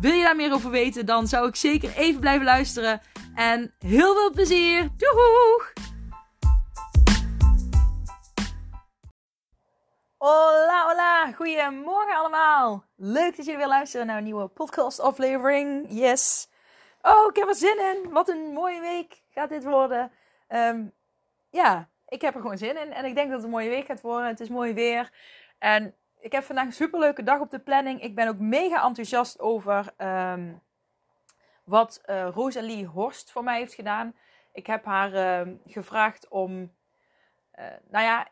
Wil 0.00 0.12
je 0.12 0.22
daar 0.22 0.36
meer 0.36 0.52
over 0.52 0.70
weten, 0.70 1.06
dan 1.06 1.26
zou 1.26 1.48
ik 1.48 1.56
zeker 1.56 1.96
even 1.96 2.20
blijven 2.20 2.44
luisteren. 2.44 3.00
En 3.34 3.74
heel 3.78 4.14
veel 4.14 4.30
plezier! 4.30 4.88
Doeg! 4.96 5.72
Hola, 10.16 10.86
hola! 10.86 11.32
Goedemorgen 11.32 12.16
allemaal! 12.16 12.84
Leuk 12.96 13.36
dat 13.36 13.44
jullie 13.44 13.56
weer 13.56 13.68
luisteren 13.68 14.06
naar 14.06 14.16
een 14.16 14.24
nieuwe 14.24 14.48
podcast 14.48 15.00
aflevering. 15.00 15.86
Yes! 15.88 16.48
Oh, 17.02 17.28
ik 17.28 17.36
heb 17.36 17.48
er 17.48 17.54
zin 17.54 17.78
in! 17.78 18.10
Wat 18.10 18.28
een 18.28 18.52
mooie 18.52 18.80
week 18.80 19.22
gaat 19.30 19.48
dit 19.48 19.64
worden. 19.64 20.12
Um, 20.48 20.92
ja, 21.50 21.88
ik 22.08 22.20
heb 22.20 22.34
er 22.34 22.40
gewoon 22.40 22.58
zin 22.58 22.80
in. 22.80 22.92
En 22.92 23.04
ik 23.04 23.14
denk 23.14 23.26
dat 23.26 23.36
het 23.36 23.44
een 23.44 23.50
mooie 23.50 23.68
week 23.68 23.86
gaat 23.86 24.00
worden. 24.00 24.28
Het 24.28 24.40
is 24.40 24.48
mooi 24.48 24.72
weer. 24.72 25.12
En 25.58 25.94
ik 26.24 26.32
heb 26.32 26.44
vandaag 26.44 26.64
een 26.64 26.72
superleuke 26.72 27.22
dag 27.22 27.40
op 27.40 27.50
de 27.50 27.58
planning. 27.58 28.02
Ik 28.02 28.14
ben 28.14 28.28
ook 28.28 28.38
mega 28.38 28.84
enthousiast 28.84 29.40
over 29.40 29.92
um, 29.98 30.62
wat 31.64 32.02
uh, 32.06 32.28
Rosalie 32.28 32.86
Horst 32.86 33.32
voor 33.32 33.44
mij 33.44 33.58
heeft 33.58 33.74
gedaan. 33.74 34.14
Ik 34.52 34.66
heb 34.66 34.84
haar 34.84 35.12
uh, 35.12 35.54
gevraagd 35.66 36.28
om, 36.28 36.72
uh, 37.58 37.64
nou 37.88 38.04
ja, 38.04 38.28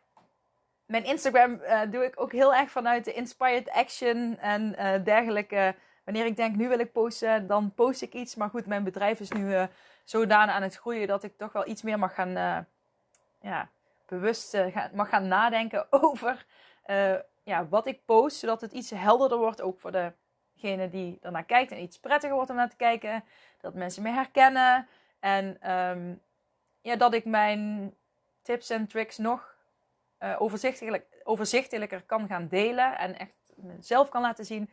mijn 0.86 1.04
Instagram 1.04 1.60
doe 1.90 2.04
ik 2.04 2.20
ook 2.20 2.32
heel 2.32 2.54
erg 2.54 2.70
vanuit 2.70 3.04
de 3.04 3.12
inspired 3.12 3.70
action 3.70 4.38
en 4.38 4.72
dergelijke. 5.04 5.74
Wanneer 6.04 6.26
ik 6.26 6.36
denk, 6.36 6.56
nu 6.56 6.68
wil 6.68 6.78
ik 6.78 6.92
posten, 6.92 7.46
dan 7.46 7.74
post 7.74 8.02
ik 8.02 8.12
iets. 8.12 8.34
Maar 8.34 8.50
goed, 8.50 8.66
mijn 8.66 8.84
bedrijf 8.84 9.20
is 9.20 9.30
nu 9.30 9.66
zodanig 10.04 10.54
aan 10.54 10.62
het 10.62 10.76
groeien 10.76 11.06
dat 11.06 11.22
ik 11.22 11.36
toch 11.36 11.52
wel 11.52 11.68
iets 11.68 11.82
meer 11.82 11.98
mag 11.98 12.14
gaan, 12.14 12.66
ja, 13.40 13.68
bewust 14.06 14.56
mag 14.94 15.08
gaan 15.08 15.28
nadenken 15.28 15.86
over 16.02 16.46
ja, 17.42 17.68
wat 17.68 17.86
ik 17.86 18.04
post, 18.04 18.36
zodat 18.36 18.60
het 18.60 18.72
iets 18.72 18.90
helderder 18.90 19.38
wordt, 19.38 19.60
ook 19.60 19.80
voor 19.80 19.92
degene 19.92 20.88
die 20.88 21.18
ernaar 21.20 21.44
kijkt 21.44 21.72
en 21.72 21.82
iets 21.82 21.98
prettiger 21.98 22.34
wordt 22.34 22.50
om 22.50 22.56
naar 22.56 22.70
te 22.70 22.76
kijken. 22.76 23.24
Dat 23.60 23.74
mensen 23.74 24.02
me 24.02 24.10
herkennen 24.10 24.88
en 25.20 25.70
um, 25.72 26.20
ja, 26.80 26.96
dat 26.96 27.14
ik 27.14 27.24
mijn 27.24 27.94
tips 28.42 28.70
en 28.70 28.86
tricks 28.86 29.18
nog 29.18 29.54
uh, 30.20 30.36
overzichtelijk, 30.38 31.20
overzichtelijker 31.22 32.02
kan 32.02 32.26
gaan 32.26 32.48
delen 32.48 32.98
en 32.98 33.18
echt 33.18 33.52
mezelf 33.56 34.08
kan 34.08 34.22
laten 34.22 34.44
zien. 34.44 34.70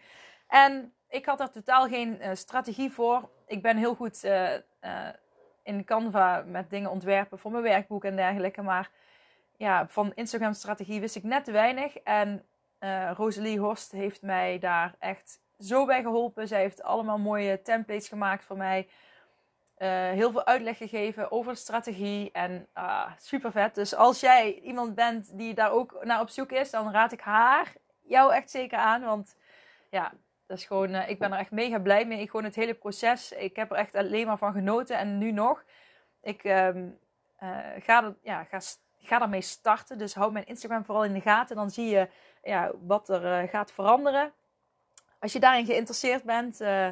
En 0.47 0.94
ik 1.08 1.25
had 1.25 1.40
er 1.40 1.52
totaal 1.52 1.88
geen 1.88 2.22
uh, 2.22 2.30
strategie 2.34 2.92
voor. 2.92 3.30
Ik 3.47 3.62
ben 3.62 3.78
heel 3.78 3.95
goed 3.95 4.23
uh, 4.23 4.53
in 5.64 5.84
Canva 5.86 6.44
met 6.45 6.70
dingen 6.70 6.92
ontwerpen 6.92 7.40
voor 7.40 7.52
mijn 7.52 7.64
werkboek 7.64 8.03
en 8.03 8.16
dergelijke. 8.16 8.62
Maar 8.62 8.92
ja, 9.58 9.88
van 9.88 10.12
Instagram-strategie 10.14 11.00
wist 11.00 11.16
ik 11.16 11.23
net 11.23 11.45
te 11.45 11.52
weinig. 11.52 11.97
En 11.97 12.45
uh, 12.80 13.11
Rosalie 13.16 13.59
Horst 13.59 13.91
heeft 13.91 14.22
mij 14.22 14.59
daar 14.59 14.95
echt 14.99 15.39
zo 15.59 15.85
bij 15.85 16.02
geholpen. 16.02 16.47
Zij 16.47 16.61
heeft 16.61 16.83
allemaal 16.83 17.17
mooie 17.17 17.61
templates 17.61 18.08
gemaakt 18.08 18.45
voor 18.45 18.58
mij. 18.58 18.88
Uh, 19.77 19.88
heel 19.89 20.31
veel 20.31 20.45
uitleg 20.45 20.77
gegeven 20.77 21.31
over 21.31 21.52
de 21.52 21.57
strategie. 21.59 22.31
En 22.31 22.68
uh, 22.78 23.12
super 23.18 23.51
vet. 23.51 23.75
Dus 23.75 23.95
als 23.95 24.19
jij 24.19 24.59
iemand 24.59 24.95
bent 24.95 25.38
die 25.38 25.53
daar 25.53 25.72
ook 25.72 26.03
naar 26.03 26.22
op 26.22 26.29
zoek 26.29 26.51
is, 26.51 26.69
dan 26.69 26.91
raad 26.91 27.12
ik 27.12 27.22
haar 27.22 27.73
jou 28.01 28.34
echt 28.34 28.50
zeker 28.50 28.78
aan. 28.78 29.01
Want 29.01 29.35
ja, 29.89 30.12
dat 30.47 30.57
is 30.57 30.66
gewoon, 30.66 30.89
uh, 30.89 31.09
ik 31.09 31.19
ben 31.19 31.31
er 31.31 31.39
echt 31.39 31.51
mega 31.51 31.79
blij 31.79 32.06
mee. 32.06 32.22
Ik 32.22 32.29
gewoon 32.29 32.45
het 32.45 32.56
hele 32.56 32.73
proces. 32.73 33.31
Ik 33.31 33.56
heb 33.56 33.72
er 33.72 33.78
echt 33.78 33.95
alleen 33.95 34.28
maar 34.28 34.38
van 34.38 34.53
genoten. 34.53 34.97
En 34.97 35.18
nu 35.18 35.31
nog. 35.31 35.63
Ik 36.22 36.44
um, 36.44 37.00
ga, 37.79 38.03
er, 38.03 38.16
ja, 38.22 38.44
ga, 38.44 38.59
ga 38.97 39.19
daarmee 39.19 39.41
starten. 39.41 39.97
Dus 39.97 40.13
hou 40.13 40.31
mijn 40.31 40.45
Instagram 40.45 40.85
vooral 40.85 41.03
in 41.03 41.13
de 41.13 41.22
gaten. 41.22 41.56
Dan 41.56 41.69
zie 41.69 41.89
je 41.89 42.09
ja, 42.44 42.72
wat 42.85 43.09
er 43.09 43.44
uh, 43.44 43.50
gaat 43.50 43.72
veranderen. 43.72 44.33
Als 45.19 45.33
je 45.33 45.39
daarin 45.39 45.66
geïnteresseerd 45.66 46.23
bent, 46.23 46.61
uh, 46.61 46.88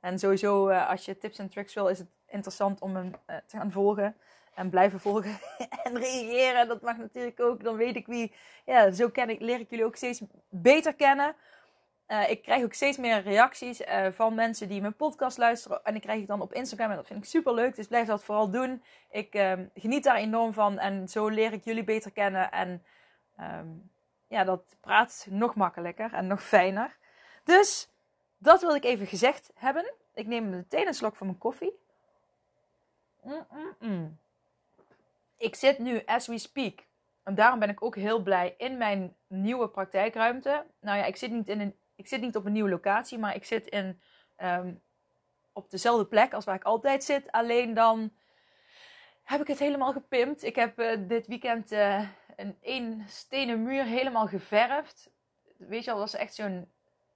en 0.00 0.18
sowieso 0.18 0.68
uh, 0.68 0.88
als 0.88 1.04
je 1.04 1.18
tips 1.18 1.38
en 1.38 1.48
tricks 1.48 1.74
wil, 1.74 1.88
is 1.88 1.98
het 1.98 2.08
interessant 2.26 2.80
om 2.80 2.96
hem 2.96 3.12
te 3.26 3.56
gaan 3.56 3.72
volgen. 3.72 4.16
En 4.54 4.70
blijven 4.70 5.00
volgen 5.00 5.38
en 5.84 5.98
reageren. 5.98 6.68
Dat 6.68 6.82
mag 6.82 6.96
natuurlijk 6.96 7.40
ook. 7.40 7.64
Dan 7.64 7.76
weet 7.76 7.96
ik 7.96 8.06
wie. 8.06 8.34
Ja, 8.64 8.90
zo 8.90 9.08
ken 9.08 9.30
ik, 9.30 9.40
leer 9.40 9.60
ik 9.60 9.70
jullie 9.70 9.84
ook 9.84 9.96
steeds 9.96 10.22
beter 10.48 10.94
kennen. 10.94 11.34
ik 12.28 12.42
krijg 12.42 12.64
ook 12.64 12.72
steeds 12.72 12.98
meer 12.98 13.22
reacties 13.22 13.82
van 14.10 14.34
mensen 14.34 14.68
die 14.68 14.80
mijn 14.80 14.96
podcast 14.96 15.38
luisteren. 15.38 15.84
En 15.84 15.94
ik 15.94 16.00
krijg 16.00 16.20
ik 16.20 16.26
dan 16.26 16.40
op 16.40 16.52
Instagram. 16.52 16.90
En 16.90 16.96
dat 16.96 17.06
vind 17.06 17.18
ik 17.18 17.30
super 17.30 17.54
leuk. 17.54 17.76
Dus 17.76 17.86
blijf 17.86 18.06
dat 18.06 18.24
vooral 18.24 18.50
doen. 18.50 18.82
Ik 19.10 19.34
ehm, 19.34 19.66
geniet 19.74 20.04
daar 20.04 20.16
enorm 20.16 20.52
van. 20.52 20.78
En 20.78 21.08
zo 21.08 21.28
leer 21.28 21.52
ik 21.52 21.64
jullie 21.64 21.84
beter 21.84 22.10
kennen. 22.10 22.50
En 22.50 22.82
um, 23.40 23.90
ja, 24.32 24.44
dat 24.44 24.76
praat 24.80 25.26
nog 25.30 25.54
makkelijker 25.54 26.12
en 26.12 26.26
nog 26.26 26.42
fijner. 26.42 26.96
Dus 27.44 27.88
dat 28.38 28.60
wil 28.60 28.74
ik 28.74 28.84
even 28.84 29.06
gezegd 29.06 29.50
hebben. 29.54 29.92
Ik 30.14 30.26
neem 30.26 30.50
meteen 30.50 30.86
een 30.86 30.94
slok 30.94 31.16
van 31.16 31.26
mijn 31.26 31.38
koffie. 31.38 31.72
Mm 33.22 33.46
-mm 33.50 33.74
-mm. 33.78 34.18
Ik 35.36 35.54
zit 35.54 35.78
nu 35.78 36.02
as 36.04 36.26
we 36.26 36.38
speak. 36.38 36.78
En 37.22 37.34
daarom 37.34 37.58
ben 37.58 37.68
ik 37.68 37.82
ook 37.82 37.96
heel 37.96 38.22
blij 38.22 38.54
in 38.56 38.76
mijn 38.76 39.16
nieuwe 39.26 39.68
praktijkruimte. 39.68 40.64
Nou 40.80 40.98
ja, 40.98 41.04
ik 41.04 41.16
zit 41.16 41.30
niet, 41.30 41.48
in 41.48 41.60
een, 41.60 41.76
ik 41.96 42.08
zit 42.08 42.20
niet 42.20 42.36
op 42.36 42.44
een 42.44 42.52
nieuwe 42.52 42.70
locatie, 42.70 43.18
maar 43.18 43.34
ik 43.34 43.44
zit 43.44 43.66
in, 43.66 44.00
um, 44.38 44.82
op 45.52 45.70
dezelfde 45.70 46.06
plek 46.06 46.32
als 46.32 46.44
waar 46.44 46.54
ik 46.54 46.64
altijd 46.64 47.04
zit. 47.04 47.32
Alleen 47.32 47.74
dan 47.74 48.12
heb 49.22 49.40
ik 49.40 49.46
het 49.46 49.58
helemaal 49.58 49.92
gepimpt. 49.92 50.42
Ik 50.42 50.56
heb 50.56 50.78
uh, 50.78 51.08
dit 51.08 51.26
weekend 51.26 51.72
uh, 51.72 52.08
een 52.36 52.56
één 52.60 53.04
stenen 53.08 53.62
muur 53.62 53.84
helemaal 53.84 54.26
geverfd. 54.26 55.10
Weet 55.56 55.84
je 55.84 55.90
al, 55.90 55.98
dat 55.98 56.10
was 56.10 56.20
echt 56.20 56.34
zo'n 56.34 56.70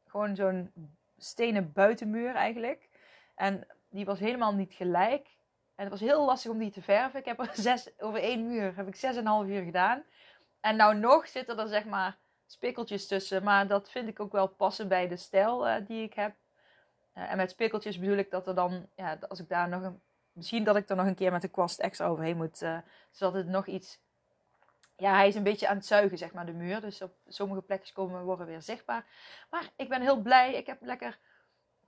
gewoon 0.07 0.37
zo'n 0.37 0.73
stenen 1.19 1.73
buitenmuur 1.73 2.35
eigenlijk. 2.35 2.89
En 3.35 3.67
die 3.91 4.05
was 4.05 4.19
helemaal 4.19 4.55
niet 4.55 4.73
gelijk. 4.73 5.37
En 5.75 5.85
het 5.85 5.91
was 5.91 6.01
heel 6.01 6.25
lastig 6.25 6.51
om 6.51 6.59
die 6.59 6.71
te 6.71 6.83
verven. 6.83 7.21
Ik 7.21 7.25
heb 7.25 7.41
er 7.41 7.93
over 8.07 8.21
één 8.21 8.47
muur 8.47 8.77
heb 8.77 8.89
ik 8.89 8.97
zes 8.97 9.17
en 9.17 9.21
een 9.21 9.27
half 9.27 9.47
uur 9.47 9.63
gedaan. 9.63 10.05
En 10.61 10.77
nou 10.77 10.97
nog 10.97 11.29
zitten 11.29 11.59
er 11.59 11.69
zeg 11.69 11.85
maar 11.85 12.19
spikkeltjes 12.47 13.07
tussen. 13.07 13.43
Maar 13.43 13.67
dat 13.67 13.91
vind 13.91 14.09
ik 14.09 14.21
ook 14.21 14.33
wel 14.33 14.49
passen 14.49 14.89
bij 14.89 15.09
de 15.09 15.17
stijl 15.17 15.69
uh, 15.69 15.75
die 15.87 16.03
ik 16.03 16.15
heb. 16.15 16.35
Uh, 17.15 17.31
en 17.31 17.37
met 17.37 17.51
spikkeltjes 17.51 17.99
bedoel 17.99 18.17
ik 18.17 18.31
dat 18.31 18.47
er 18.47 18.55
dan, 18.55 18.89
ja, 18.95 19.19
als 19.29 19.41
ik 19.41 19.49
daar 19.49 19.69
nog 19.69 19.83
een, 19.83 20.01
misschien 20.33 20.65
dat 20.65 20.77
ik 20.77 20.89
er 20.89 20.97
nog 20.97 21.07
een 21.07 21.15
keer 21.15 21.33
met 21.33 21.43
de 21.43 21.49
kwast 21.49 21.79
extra 21.79 22.07
overheen 22.07 22.37
moet. 22.37 22.63
Uh, 22.63 22.79
zodat 23.11 23.35
het 23.35 23.47
nog 23.47 23.67
iets 23.67 24.01
ja, 24.97 25.15
hij 25.15 25.29
is 25.29 25.35
een 25.35 25.43
beetje 25.43 25.69
aan 25.69 25.77
het 25.77 25.87
zuigen, 25.87 26.19
zeg 26.19 26.33
maar, 26.33 26.47
de 26.47 26.53
muur. 26.53 26.81
Dus 26.81 27.03
op 27.03 27.13
sommige 27.29 27.63
plekken 27.63 27.93
komen 27.93 28.25
worden 28.25 28.47
weer 28.47 28.63
zichtbaar. 28.63 29.05
Maar 29.51 29.71
ik 29.77 29.89
ben 29.89 30.01
heel 30.01 30.21
blij. 30.21 30.55
Ik 30.55 30.67
heb 30.67 30.79
lekker 30.81 31.19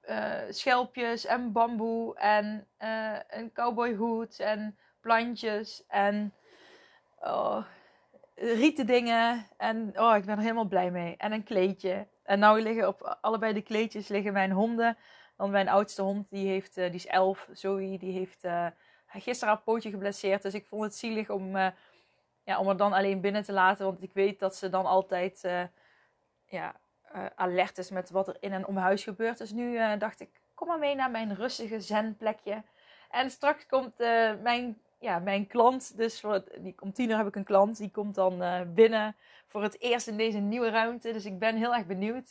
uh, 0.09 0.35
schelpjes 0.49 1.27
en 1.27 1.53
bamboe 1.53 2.17
en 2.17 2.67
uh, 2.83 3.17
een 3.29 3.53
cowboyhoed 3.53 4.41
en 4.41 4.79
plantjes 5.01 5.85
en 5.87 6.35
oh, 7.19 7.65
rieten 8.35 8.87
dingen. 8.87 9.47
En 9.57 9.93
oh, 10.01 10.17
ik 10.17 10.25
ben 10.25 10.37
er 10.37 10.43
helemaal 10.43 10.65
blij 10.65 10.91
mee. 10.91 11.17
En 11.17 11.33
een 11.33 11.45
kleedje. 11.45 12.07
En 12.23 12.39
nou 12.39 12.61
liggen 12.61 12.89
op 12.89 13.19
allebei 13.21 13.53
de 13.53 13.63
kleedjes 13.63 14.09
liggen 14.09 14.33
mijn 14.33 14.53
honden. 14.53 14.97
Dan 15.37 15.51
mijn 15.51 15.69
oudste 15.69 16.03
hond, 16.03 16.31
die, 16.31 16.49
heeft, 16.49 16.79
uh, 16.79 16.85
die 16.85 16.95
is 16.95 17.07
elf. 17.07 17.49
Zoe, 17.53 17.99
die 17.99 18.13
heeft 18.13 18.47
gisteren 19.07 19.55
haar 19.55 19.63
pootje 19.63 19.91
geblesseerd. 19.91 20.43
Dus 20.43 20.55
ik 20.55 20.67
vond 20.67 20.83
het 20.83 20.97
zielig 20.97 21.31
om 21.31 21.57
ja, 22.49 22.59
om 22.59 22.69
er 22.69 22.77
dan 22.77 22.93
alleen 22.93 23.21
binnen 23.21 23.43
te 23.43 23.53
laten. 23.53 23.85
Want 23.85 24.03
ik 24.03 24.13
weet 24.13 24.39
dat 24.39 24.57
ze 24.57 24.69
dan 24.69 24.87
altijd 24.87 25.43
uh, 25.45 25.63
ja, 26.45 26.75
uh, 27.15 27.27
alert 27.35 27.79
is 27.79 27.91
met 27.91 28.11
wat 28.11 28.29
er 28.29 28.37
in 28.41 28.53
en 28.53 28.67
om 28.67 28.77
huis 28.77 29.03
gebeurt. 29.03 29.39
Dus 29.39 29.51
nu 29.51 29.73
uh, 29.73 29.99
dacht 29.99 30.21
ik, 30.21 30.41
kom 30.55 30.69
maar 30.69 30.79
mee 30.79 30.95
naar 30.95 31.11
mijn 31.11 31.35
rustige 31.35 31.81
zenplekje. 31.81 32.63
En 33.11 33.31
straks 33.31 33.67
komt 33.67 33.99
mijn, 34.43 34.81
ja, 34.99 35.19
mijn 35.19 35.47
klant, 35.47 35.97
dus 35.97 36.23
die, 36.59 36.75
om 36.81 36.93
tien 36.93 37.11
uur 37.11 37.17
heb 37.17 37.27
ik 37.27 37.37
een 37.37 37.45
klant, 37.45 37.77
die 37.77 37.91
komt 37.91 38.15
dan 38.15 38.65
binnen 38.75 39.17
voor 39.47 39.63
het 39.63 39.81
eerst 39.81 40.07
in 40.07 40.17
deze 40.17 40.39
nieuwe 40.39 40.71
ruimte. 40.71 41.13
Dus 41.13 41.25
ik 41.25 41.39
ben 41.39 41.57
heel 41.57 41.75
erg 41.75 41.87
benieuwd. 41.87 42.31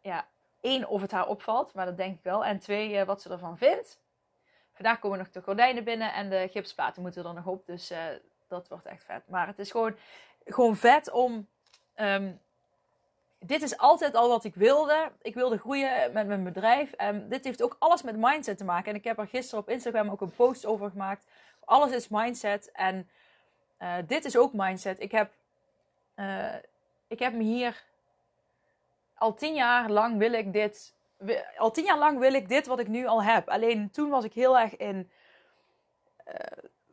ja, 0.00 0.26
één, 0.60 0.88
of 0.88 1.00
het 1.00 1.10
haar 1.10 1.26
opvalt, 1.26 1.74
maar 1.74 1.86
dat 1.86 1.96
denk 1.96 2.16
ik 2.16 2.22
wel. 2.22 2.44
En 2.44 2.58
twee, 2.58 3.04
wat 3.04 3.22
ze 3.22 3.30
ervan 3.30 3.58
vindt. 3.58 4.00
Vandaag 4.72 4.98
komen 4.98 5.18
nog 5.18 5.30
de 5.30 5.42
gordijnen 5.42 5.84
binnen 5.84 6.12
en 6.12 6.30
de 6.30 6.48
gipsplaten 6.50 7.02
moeten 7.02 7.24
er 7.24 7.34
nog 7.34 7.46
op. 7.46 7.66
Dus 7.66 7.92
dat 8.52 8.68
wordt 8.68 8.86
echt 8.86 9.04
vet. 9.04 9.22
Maar 9.28 9.46
het 9.46 9.58
is 9.58 9.70
gewoon, 9.70 9.96
gewoon 10.44 10.76
vet 10.76 11.10
om 11.10 11.46
um, 11.96 12.40
dit 13.38 13.62
is 13.62 13.78
altijd 13.78 14.14
al 14.14 14.28
wat 14.28 14.44
ik 14.44 14.54
wilde. 14.54 15.12
Ik 15.22 15.34
wilde 15.34 15.58
groeien 15.58 16.12
met 16.12 16.26
mijn 16.26 16.44
bedrijf. 16.44 16.92
En 16.92 17.28
dit 17.28 17.44
heeft 17.44 17.62
ook 17.62 17.76
alles 17.78 18.02
met 18.02 18.16
mindset 18.16 18.58
te 18.58 18.64
maken. 18.64 18.90
En 18.90 18.96
ik 18.96 19.04
heb 19.04 19.18
er 19.18 19.26
gisteren 19.26 19.60
op 19.60 19.68
Instagram 19.68 20.10
ook 20.10 20.20
een 20.20 20.34
post 20.34 20.66
over 20.66 20.90
gemaakt. 20.90 21.26
Alles 21.64 21.90
is 21.90 22.08
mindset. 22.08 22.70
En 22.72 23.08
uh, 23.78 23.94
dit 24.06 24.24
is 24.24 24.36
ook 24.36 24.52
mindset. 24.52 25.00
Ik 25.00 25.10
heb, 25.10 25.32
uh, 26.16 26.54
ik 27.06 27.18
heb 27.18 27.32
me 27.32 27.42
hier 27.42 27.84
al 29.14 29.34
tien 29.34 29.54
jaar 29.54 29.90
lang 29.90 30.18
wil 30.18 30.32
ik 30.32 30.52
dit. 30.52 30.94
Al 31.56 31.70
tien 31.70 31.84
jaar 31.84 31.98
lang 31.98 32.18
wil 32.18 32.34
ik 32.34 32.48
dit 32.48 32.66
wat 32.66 32.78
ik 32.78 32.88
nu 32.88 33.06
al 33.06 33.22
heb. 33.22 33.48
Alleen 33.48 33.90
toen 33.90 34.10
was 34.10 34.24
ik 34.24 34.32
heel 34.32 34.58
erg 34.58 34.76
in. 34.76 35.10
Uh, 36.28 36.34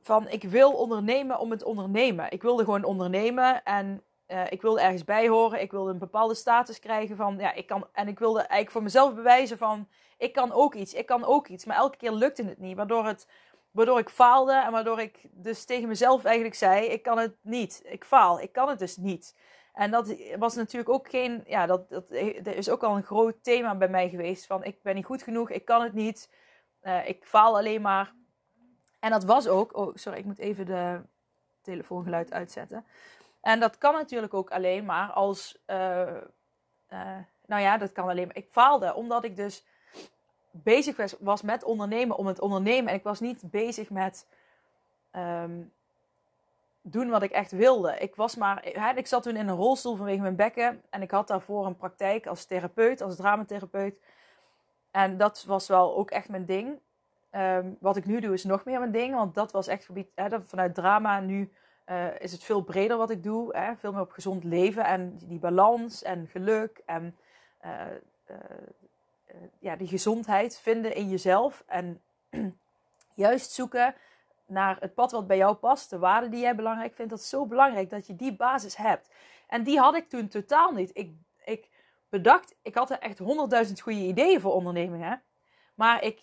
van 0.09 0.29
ik 0.29 0.43
wil 0.43 0.71
ondernemen 0.71 1.39
om 1.39 1.51
het 1.51 1.63
ondernemen. 1.63 2.31
Ik 2.31 2.41
wilde 2.41 2.63
gewoon 2.63 2.83
ondernemen 2.83 3.63
en 3.63 4.03
uh, 4.27 4.51
ik 4.51 4.61
wilde 4.61 4.81
ergens 4.81 5.03
bij 5.03 5.27
horen. 5.27 5.61
Ik 5.61 5.71
wilde 5.71 5.91
een 5.91 5.97
bepaalde 5.97 6.35
status 6.35 6.79
krijgen 6.79 7.15
van 7.15 7.37
ja, 7.37 7.53
ik 7.53 7.67
kan. 7.67 7.87
En 7.93 8.07
ik 8.07 8.19
wilde 8.19 8.39
eigenlijk 8.39 8.71
voor 8.71 8.83
mezelf 8.83 9.15
bewijzen 9.15 9.57
van 9.57 9.87
ik 10.17 10.33
kan 10.33 10.51
ook 10.51 10.75
iets. 10.75 10.93
Ik 10.93 11.05
kan 11.05 11.25
ook 11.25 11.47
iets. 11.47 11.65
Maar 11.65 11.77
elke 11.77 11.97
keer 11.97 12.11
lukte 12.11 12.43
het 12.43 12.57
niet. 12.57 12.75
Waardoor, 12.75 13.05
het, 13.05 13.27
waardoor 13.71 13.99
ik 13.99 14.09
faalde 14.09 14.53
en 14.53 14.71
waardoor 14.71 14.99
ik 14.99 15.19
dus 15.31 15.65
tegen 15.65 15.87
mezelf 15.87 16.23
eigenlijk 16.23 16.55
zei: 16.55 16.85
ik 16.85 17.03
kan 17.03 17.17
het 17.17 17.35
niet. 17.41 17.81
Ik 17.83 18.03
faal. 18.03 18.41
Ik 18.41 18.51
kan 18.51 18.69
het 18.69 18.79
dus 18.79 18.97
niet. 18.97 19.35
En 19.73 19.91
dat 19.91 20.15
was 20.39 20.55
natuurlijk 20.55 20.89
ook 20.89 21.09
geen. 21.09 21.43
Ja, 21.47 21.65
dat, 21.65 21.89
dat, 21.89 22.09
dat 22.43 22.55
is 22.55 22.69
ook 22.69 22.83
al 22.83 22.95
een 22.95 23.03
groot 23.03 23.43
thema 23.43 23.75
bij 23.75 23.89
mij 23.89 24.09
geweest. 24.09 24.45
Van 24.45 24.63
ik 24.63 24.81
ben 24.81 24.95
niet 24.95 25.05
goed 25.05 25.23
genoeg. 25.23 25.49
Ik 25.49 25.65
kan 25.65 25.81
het 25.81 25.93
niet. 25.93 26.29
Uh, 26.83 27.09
ik 27.09 27.25
faal 27.25 27.57
alleen 27.57 27.81
maar. 27.81 28.17
En 28.99 29.09
dat 29.11 29.23
was 29.23 29.47
ook. 29.47 29.77
Oh, 29.77 29.95
sorry, 29.95 30.19
ik 30.19 30.25
moet 30.25 30.39
even 30.39 30.65
de 30.65 31.01
telefoongeluid 31.61 32.31
uitzetten. 32.31 32.85
En 33.41 33.59
dat 33.59 33.77
kan 33.77 33.93
natuurlijk 33.93 34.33
ook 34.33 34.51
alleen 34.51 34.85
maar 34.85 35.09
als. 35.11 35.57
Uh, 35.67 36.01
uh, 36.89 37.17
nou 37.45 37.61
ja, 37.61 37.77
dat 37.77 37.91
kan 37.91 38.09
alleen 38.09 38.27
maar. 38.27 38.35
Ik 38.37 38.47
faalde 38.51 38.93
omdat 38.93 39.23
ik 39.23 39.35
dus 39.35 39.65
bezig 40.51 41.17
was, 41.19 41.41
met 41.41 41.63
ondernemen 41.63 42.17
om 42.17 42.27
het 42.27 42.39
ondernemen. 42.39 42.89
En 42.89 42.97
ik 42.97 43.03
was 43.03 43.19
niet 43.19 43.41
bezig 43.51 43.89
met 43.89 44.27
um, 45.11 45.71
doen 46.81 47.09
wat 47.09 47.21
ik 47.21 47.31
echt 47.31 47.51
wilde. 47.51 47.97
Ik 47.97 48.15
was 48.15 48.35
maar. 48.35 48.65
Ik 48.95 49.07
zat 49.07 49.23
toen 49.23 49.35
in 49.35 49.47
een 49.47 49.55
rolstoel 49.55 49.95
vanwege 49.95 50.21
mijn 50.21 50.35
bekken. 50.35 50.83
En 50.89 51.01
ik 51.01 51.11
had 51.11 51.27
daarvoor 51.27 51.65
een 51.65 51.77
praktijk 51.77 52.27
als 52.27 52.45
therapeut, 52.45 53.01
als 53.01 53.15
dramatherapeut. 53.15 53.99
En 54.91 55.17
dat 55.17 55.43
was 55.43 55.67
wel 55.67 55.95
ook 55.97 56.11
echt 56.11 56.29
mijn 56.29 56.45
ding. 56.45 56.79
Um, 57.31 57.77
wat 57.79 57.97
ik 57.97 58.05
nu 58.05 58.19
doe 58.19 58.33
is 58.33 58.43
nog 58.43 58.65
meer 58.65 58.79
mijn 58.79 58.91
ding. 58.91 59.15
Want 59.15 59.35
dat 59.35 59.51
was 59.51 59.67
echt. 59.67 59.87
Hè, 60.15 60.41
vanuit 60.41 60.75
drama 60.75 61.19
nu 61.19 61.51
uh, 61.85 62.19
is 62.19 62.31
het 62.31 62.43
veel 62.43 62.61
breder 62.61 62.97
wat 62.97 63.09
ik 63.09 63.23
doe. 63.23 63.57
Hè? 63.57 63.75
Veel 63.75 63.91
meer 63.91 64.01
op 64.01 64.11
gezond 64.11 64.43
leven 64.43 64.85
en 64.85 65.17
die 65.23 65.39
balans 65.39 66.03
en 66.03 66.27
geluk 66.27 66.81
en 66.85 67.17
uh, 67.65 67.71
uh, 68.29 68.35
ja, 69.59 69.75
die 69.75 69.87
gezondheid 69.87 70.59
vinden 70.59 70.95
in 70.95 71.09
jezelf. 71.09 71.63
En 71.67 72.01
juist 73.13 73.51
zoeken 73.51 73.95
naar 74.45 74.77
het 74.79 74.93
pad 74.93 75.11
wat 75.11 75.27
bij 75.27 75.37
jou 75.37 75.55
past, 75.55 75.89
de 75.89 75.99
waarden 75.99 76.31
die 76.31 76.39
jij 76.39 76.55
belangrijk 76.55 76.95
vindt. 76.95 77.11
Dat 77.11 77.19
is 77.19 77.29
zo 77.29 77.45
belangrijk 77.45 77.89
dat 77.89 78.07
je 78.07 78.15
die 78.15 78.35
basis 78.35 78.75
hebt. 78.75 79.09
En 79.47 79.63
die 79.63 79.79
had 79.79 79.95
ik 79.95 80.09
toen 80.09 80.27
totaal 80.27 80.71
niet. 80.71 80.91
Ik, 80.93 81.11
ik 81.45 81.69
bedacht, 82.09 82.55
ik 82.61 82.75
had 82.75 82.89
er 82.89 82.99
echt 82.99 83.17
honderdduizend 83.17 83.81
goede 83.81 83.99
ideeën 83.99 84.41
voor 84.41 84.53
ondernemingen. 84.53 85.21
Maar 85.75 86.03
ik 86.03 86.21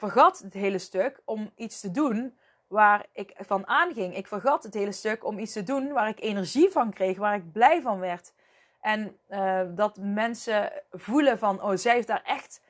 vergat 0.00 0.38
het 0.38 0.52
hele 0.52 0.78
stuk 0.78 1.20
om 1.24 1.50
iets 1.56 1.80
te 1.80 1.90
doen 1.90 2.38
waar 2.66 3.06
ik 3.12 3.32
van 3.36 3.66
aanging. 3.66 4.16
Ik 4.16 4.26
vergat 4.26 4.62
het 4.62 4.74
hele 4.74 4.92
stuk 4.92 5.24
om 5.24 5.38
iets 5.38 5.52
te 5.52 5.62
doen 5.62 5.92
waar 5.92 6.08
ik 6.08 6.20
energie 6.20 6.70
van 6.70 6.92
kreeg, 6.92 7.18
waar 7.18 7.34
ik 7.34 7.52
blij 7.52 7.82
van 7.82 7.98
werd. 7.98 8.32
En 8.80 9.18
uh, 9.28 9.60
dat 9.68 9.96
mensen 9.96 10.72
voelen 10.90 11.38
van, 11.38 11.62
oh, 11.62 11.76
zij 11.76 11.94
heeft 11.94 12.06
daar 12.06 12.22
echt, 12.24 12.60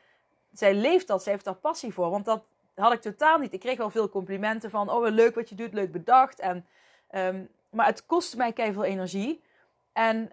zij 0.53 0.75
leeft 0.75 1.07
dat, 1.07 1.23
zij 1.23 1.33
heeft 1.33 1.45
daar 1.45 1.55
passie 1.55 1.93
voor. 1.93 2.11
Want 2.11 2.25
dat 2.25 2.45
had 2.75 2.93
ik 2.93 3.01
totaal 3.01 3.39
niet. 3.39 3.53
Ik 3.53 3.61
kreeg 3.61 3.79
wel 3.79 3.91
veel 3.91 4.09
complimenten 4.09 4.71
van, 4.71 4.91
oh, 4.91 5.09
leuk 5.09 5.35
wat 5.35 5.49
je 5.49 5.55
doet, 5.55 5.73
leuk 5.73 5.93
bedacht. 5.93 6.41
En, 6.41 6.67
um, 7.11 7.49
maar 7.71 7.87
het 7.87 8.07
kostte 8.07 8.37
mij 8.37 8.53
keihard 8.53 8.81
veel 8.81 8.91
energie. 8.91 9.43
En 9.93 10.33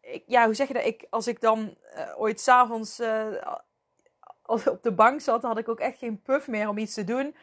ik, 0.00 0.24
ja, 0.26 0.44
hoe 0.44 0.54
zeg 0.54 0.68
je 0.68 0.74
dat? 0.74 0.84
Ik, 0.84 1.06
als 1.10 1.26
ik 1.26 1.40
dan 1.40 1.76
uh, 1.96 2.20
ooit 2.20 2.40
s'avonds 2.40 3.00
op 4.46 4.78
de 4.82 4.92
bank 4.92 5.20
zat, 5.20 5.42
had 5.42 5.58
ik 5.58 5.68
ook 5.68 5.80
echt 5.80 5.98
geen 5.98 6.22
puff 6.22 6.48
meer 6.48 6.68
om 6.68 6.78
iets 6.78 6.94
te 6.94 7.04
doen. 7.04 7.34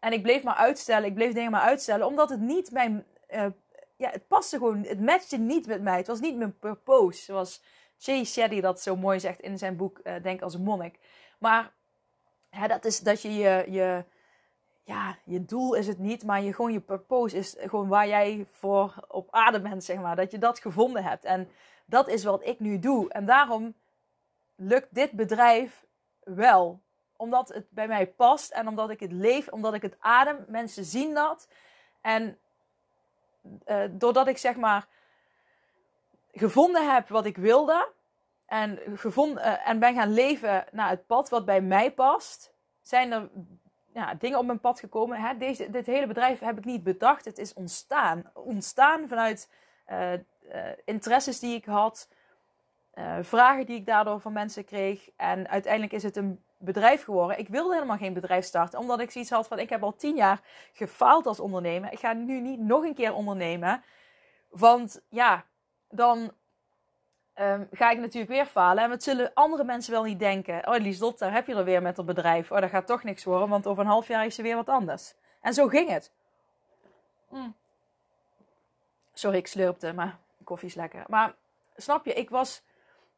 En 0.00 0.12
ik 0.12 0.22
bleef 0.22 0.42
maar 0.42 0.54
uitstellen, 0.54 1.08
ik 1.08 1.14
bleef 1.14 1.32
dingen 1.32 1.50
maar 1.50 1.60
uitstellen, 1.60 2.06
omdat 2.06 2.30
het 2.30 2.40
niet 2.40 2.70
mijn. 2.70 3.06
Uh, 3.30 3.46
ja, 3.96 4.10
het 4.10 4.26
paste 4.28 4.56
gewoon, 4.56 4.82
het 4.82 5.00
matchte 5.00 5.36
niet 5.36 5.66
met 5.66 5.82
mij. 5.82 5.96
Het 5.96 6.06
was 6.06 6.20
niet 6.20 6.36
mijn 6.36 6.58
purpose, 6.58 7.22
zoals 7.22 7.62
Jay 7.96 8.24
Shetty 8.24 8.60
dat 8.60 8.80
zo 8.80 8.96
mooi 8.96 9.20
zegt 9.20 9.40
in 9.40 9.58
zijn 9.58 9.76
boek 9.76 10.00
uh, 10.04 10.12
Denk 10.22 10.42
als 10.42 10.54
een 10.54 10.62
monnik. 10.62 10.98
Maar 11.38 11.72
hè, 12.50 12.68
dat 12.68 12.84
is 12.84 13.00
dat 13.00 13.22
je 13.22 13.34
je, 13.34 13.64
je, 13.68 14.04
ja, 14.84 15.16
je 15.24 15.44
doel 15.44 15.74
is 15.74 15.86
het 15.86 15.98
niet, 15.98 16.24
maar 16.24 16.42
je, 16.42 16.54
gewoon 16.54 16.72
je 16.72 16.80
purpose 16.80 17.36
is 17.36 17.56
gewoon 17.58 17.88
waar 17.88 18.08
jij 18.08 18.46
voor 18.50 18.94
op 19.08 19.28
aarde 19.30 19.60
bent, 19.60 19.84
zeg 19.84 19.98
maar. 19.98 20.16
Dat 20.16 20.30
je 20.30 20.38
dat 20.38 20.58
gevonden 20.58 21.04
hebt. 21.04 21.24
En 21.24 21.48
dat 21.84 22.08
is 22.08 22.24
wat 22.24 22.46
ik 22.46 22.60
nu 22.60 22.78
doe. 22.78 23.12
En 23.12 23.26
daarom 23.26 23.74
lukt 24.54 24.94
dit 24.94 25.10
bedrijf 25.10 25.84
wel 26.34 26.80
omdat 27.16 27.48
het 27.48 27.70
bij 27.70 27.88
mij 27.88 28.06
past 28.06 28.50
en 28.50 28.68
omdat 28.68 28.90
ik 28.90 29.00
het 29.00 29.12
leef, 29.12 29.48
omdat 29.48 29.74
ik 29.74 29.82
het 29.82 29.96
adem. 29.98 30.44
Mensen 30.48 30.84
zien 30.84 31.14
dat. 31.14 31.48
En 32.00 32.38
uh, 33.66 33.84
doordat 33.90 34.26
ik 34.26 34.38
zeg 34.38 34.56
maar 34.56 34.86
gevonden 36.32 36.94
heb 36.94 37.08
wat 37.08 37.24
ik 37.24 37.36
wilde 37.36 37.92
en, 38.46 38.78
gevonden, 38.94 39.46
uh, 39.46 39.68
en 39.68 39.78
ben 39.78 39.94
gaan 39.94 40.12
leven 40.12 40.64
naar 40.70 40.88
het 40.88 41.06
pad 41.06 41.28
wat 41.28 41.44
bij 41.44 41.60
mij 41.60 41.92
past, 41.92 42.52
zijn 42.80 43.12
er 43.12 43.30
ja, 43.92 44.14
dingen 44.14 44.38
op 44.38 44.46
mijn 44.46 44.60
pad 44.60 44.80
gekomen. 44.80 45.20
Hè? 45.20 45.36
Deze, 45.36 45.70
dit 45.70 45.86
hele 45.86 46.06
bedrijf 46.06 46.38
heb 46.38 46.58
ik 46.58 46.64
niet 46.64 46.82
bedacht. 46.82 47.24
Het 47.24 47.38
is 47.38 47.52
ontstaan. 47.52 48.30
Ontstaan 48.34 49.08
vanuit 49.08 49.50
uh, 49.88 50.12
interesses 50.84 51.38
die 51.38 51.54
ik 51.54 51.64
had, 51.64 52.08
vragen 53.20 53.66
die 53.66 53.76
ik 53.76 53.86
daardoor 53.86 54.20
van 54.20 54.32
mensen 54.32 54.64
kreeg. 54.64 55.08
En 55.16 55.48
uiteindelijk 55.48 55.92
is 55.92 56.02
het 56.02 56.16
een 56.16 56.42
bedrijf 56.58 57.04
geworden. 57.04 57.38
Ik 57.38 57.48
wilde 57.48 57.74
helemaal 57.74 57.96
geen 57.96 58.12
bedrijf 58.12 58.44
starten, 58.44 58.78
omdat 58.78 59.00
ik 59.00 59.10
zoiets 59.10 59.30
had 59.30 59.46
van: 59.46 59.58
ik 59.58 59.68
heb 59.68 59.82
al 59.82 59.96
tien 59.96 60.16
jaar 60.16 60.40
gefaald 60.72 61.26
als 61.26 61.40
ondernemer. 61.40 61.92
Ik 61.92 61.98
ga 61.98 62.12
nu 62.12 62.40
niet 62.40 62.60
nog 62.60 62.84
een 62.84 62.94
keer 62.94 63.14
ondernemen. 63.14 63.82
Want 64.48 65.02
ja, 65.08 65.44
dan 65.88 66.32
um, 67.34 67.68
ga 67.72 67.90
ik 67.90 67.98
natuurlijk 67.98 68.32
weer 68.32 68.46
falen. 68.46 68.82
En 68.82 68.88
wat 68.88 69.02
zullen 69.02 69.30
andere 69.34 69.64
mensen 69.64 69.92
wel 69.92 70.02
niet 70.02 70.18
denken? 70.18 70.68
Oh, 70.68 70.76
Liesdot, 70.76 71.18
daar 71.18 71.32
heb 71.32 71.46
je 71.46 71.54
er 71.54 71.64
weer 71.64 71.82
met 71.82 71.96
het 71.96 72.06
bedrijf. 72.06 72.52
Oh, 72.52 72.60
dat 72.60 72.70
gaat 72.70 72.86
toch 72.86 73.02
niks 73.02 73.24
worden, 73.24 73.48
want 73.48 73.66
over 73.66 73.82
een 73.82 73.90
half 73.90 74.08
jaar 74.08 74.26
is 74.26 74.36
er 74.36 74.42
weer 74.42 74.56
wat 74.56 74.68
anders. 74.68 75.14
En 75.40 75.54
zo 75.54 75.66
ging 75.68 75.88
het. 75.88 76.12
Mm. 77.28 77.54
Sorry, 79.12 79.36
ik 79.36 79.46
slurpte, 79.46 79.92
maar 79.92 80.18
koffie 80.44 80.68
is 80.68 80.74
lekker. 80.74 81.04
Maar 81.08 81.34
snap 81.76 82.04
je, 82.04 82.12
ik 82.12 82.30
was. 82.30 82.62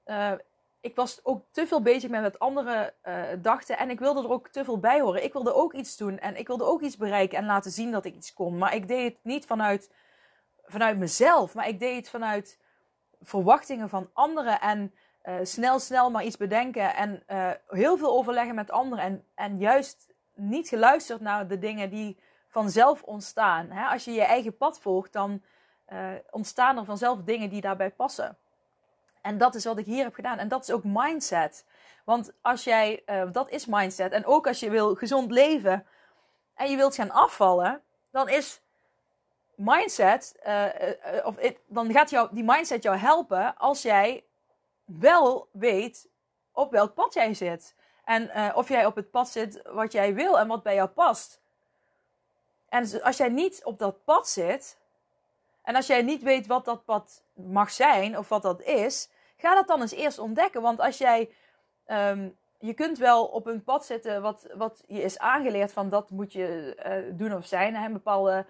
Uh, 0.06 0.32
ik 0.80 0.96
was 0.96 1.20
ook 1.22 1.44
te 1.50 1.66
veel 1.66 1.82
bezig 1.82 2.10
met 2.10 2.22
wat 2.22 2.38
anderen 2.38 2.92
uh, 3.04 3.22
dachten. 3.38 3.78
En 3.78 3.90
ik 3.90 3.98
wilde 3.98 4.22
er 4.22 4.30
ook 4.30 4.48
te 4.48 4.64
veel 4.64 4.78
bij 4.78 5.00
horen. 5.00 5.24
Ik 5.24 5.32
wilde 5.32 5.54
ook 5.54 5.72
iets 5.72 5.96
doen. 5.96 6.18
En 6.18 6.36
ik 6.36 6.46
wilde 6.46 6.64
ook 6.64 6.80
iets 6.80 6.96
bereiken 6.96 7.38
en 7.38 7.46
laten 7.46 7.70
zien 7.70 7.90
dat 7.90 8.04
ik 8.04 8.14
iets 8.14 8.32
kon. 8.32 8.58
Maar 8.58 8.74
ik 8.74 8.88
deed 8.88 9.12
het 9.12 9.24
niet 9.24 9.46
vanuit, 9.46 9.90
vanuit 10.64 10.98
mezelf. 10.98 11.54
Maar 11.54 11.68
ik 11.68 11.78
deed 11.78 11.96
het 11.96 12.08
vanuit 12.08 12.58
verwachtingen 13.20 13.88
van 13.88 14.10
anderen. 14.12 14.60
En 14.60 14.94
uh, 15.24 15.34
snel, 15.42 15.78
snel 15.78 16.10
maar 16.10 16.24
iets 16.24 16.36
bedenken. 16.36 16.94
En 16.94 17.22
heel 17.68 17.96
veel 17.96 18.16
overleggen 18.16 18.54
met 18.54 18.70
anderen. 18.70 19.04
En, 19.04 19.24
en 19.34 19.58
juist 19.58 20.14
niet 20.34 20.68
geluisterd 20.68 21.20
naar 21.20 21.48
de 21.48 21.58
dingen 21.58 21.90
die 21.90 22.18
vanzelf 22.48 23.02
ontstaan. 23.02 23.70
Hè? 23.70 23.86
Als 23.86 24.04
je 24.04 24.12
je 24.12 24.24
eigen 24.24 24.56
pad 24.56 24.80
volgt, 24.80 25.12
dan 25.12 25.42
ontstaan 26.30 26.78
er 26.78 26.84
vanzelf 26.84 27.22
dingen 27.22 27.50
die 27.50 27.60
daarbij 27.60 27.90
passen. 27.90 28.36
En 29.22 29.38
dat 29.38 29.54
is 29.54 29.64
wat 29.64 29.78
ik 29.78 29.86
hier 29.86 30.04
heb 30.04 30.14
gedaan. 30.14 30.38
En 30.38 30.48
dat 30.48 30.62
is 30.62 30.70
ook 30.70 30.84
mindset. 30.84 31.64
Want 32.04 32.32
als 32.40 32.64
jij, 32.64 33.02
uh, 33.06 33.32
dat 33.32 33.50
is 33.50 33.66
mindset. 33.66 34.12
En 34.12 34.26
ook 34.26 34.46
als 34.46 34.60
je 34.60 34.70
wil 34.70 34.94
gezond 34.94 35.30
leven 35.30 35.86
en 36.54 36.70
je 36.70 36.76
wilt 36.76 36.94
gaan 36.94 37.10
afvallen, 37.10 37.82
dan 38.10 38.28
is 38.28 38.60
mindset, 39.54 40.40
uh, 40.46 40.64
uh, 40.64 41.26
of 41.26 41.36
dan 41.66 41.92
gaat 41.92 42.10
jou, 42.10 42.28
die 42.32 42.44
mindset 42.44 42.82
jou 42.82 42.96
helpen 42.96 43.56
als 43.56 43.82
jij 43.82 44.24
wel 44.84 45.48
weet 45.52 46.08
op 46.52 46.70
welk 46.70 46.94
pad 46.94 47.14
jij 47.14 47.34
zit. 47.34 47.74
En 48.04 48.54
of 48.54 48.68
jij 48.68 48.86
op 48.86 48.96
het 48.96 49.10
pad 49.10 49.28
zit 49.28 49.62
wat 49.64 49.92
jij 49.92 50.14
wil 50.14 50.38
en 50.38 50.48
wat 50.48 50.62
bij 50.62 50.74
jou 50.74 50.88
past. 50.88 51.40
En 52.68 53.02
als 53.02 53.16
jij 53.16 53.28
niet 53.28 53.64
op 53.64 53.78
dat 53.78 54.04
pad 54.04 54.28
zit, 54.28 54.78
en 55.62 55.76
als 55.76 55.86
jij 55.86 56.02
niet 56.02 56.22
weet 56.22 56.46
wat 56.46 56.64
dat 56.64 56.84
pad 56.84 57.22
mag 57.34 57.70
zijn 57.70 58.18
of 58.18 58.28
wat 58.28 58.42
dat 58.42 58.62
is, 58.62 59.08
ga 59.42 59.54
dat 59.54 59.66
dan 59.66 59.80
eens 59.80 59.92
eerst 59.92 60.18
ontdekken. 60.18 60.62
Want 60.62 60.80
als 60.80 60.98
jij, 60.98 61.30
um, 61.86 62.36
je 62.58 62.74
kunt 62.74 62.98
wel 62.98 63.24
op 63.24 63.46
een 63.46 63.64
pad 63.64 63.86
zitten 63.86 64.22
wat, 64.22 64.46
wat 64.54 64.84
je 64.86 65.02
is 65.02 65.18
aangeleerd 65.18 65.72
van 65.72 65.88
dat 65.88 66.10
moet 66.10 66.32
je 66.32 66.76
uh, 66.86 67.18
doen 67.18 67.34
of 67.34 67.46
zijn. 67.46 67.74
Een 67.74 67.92
bepaalde 67.92 68.46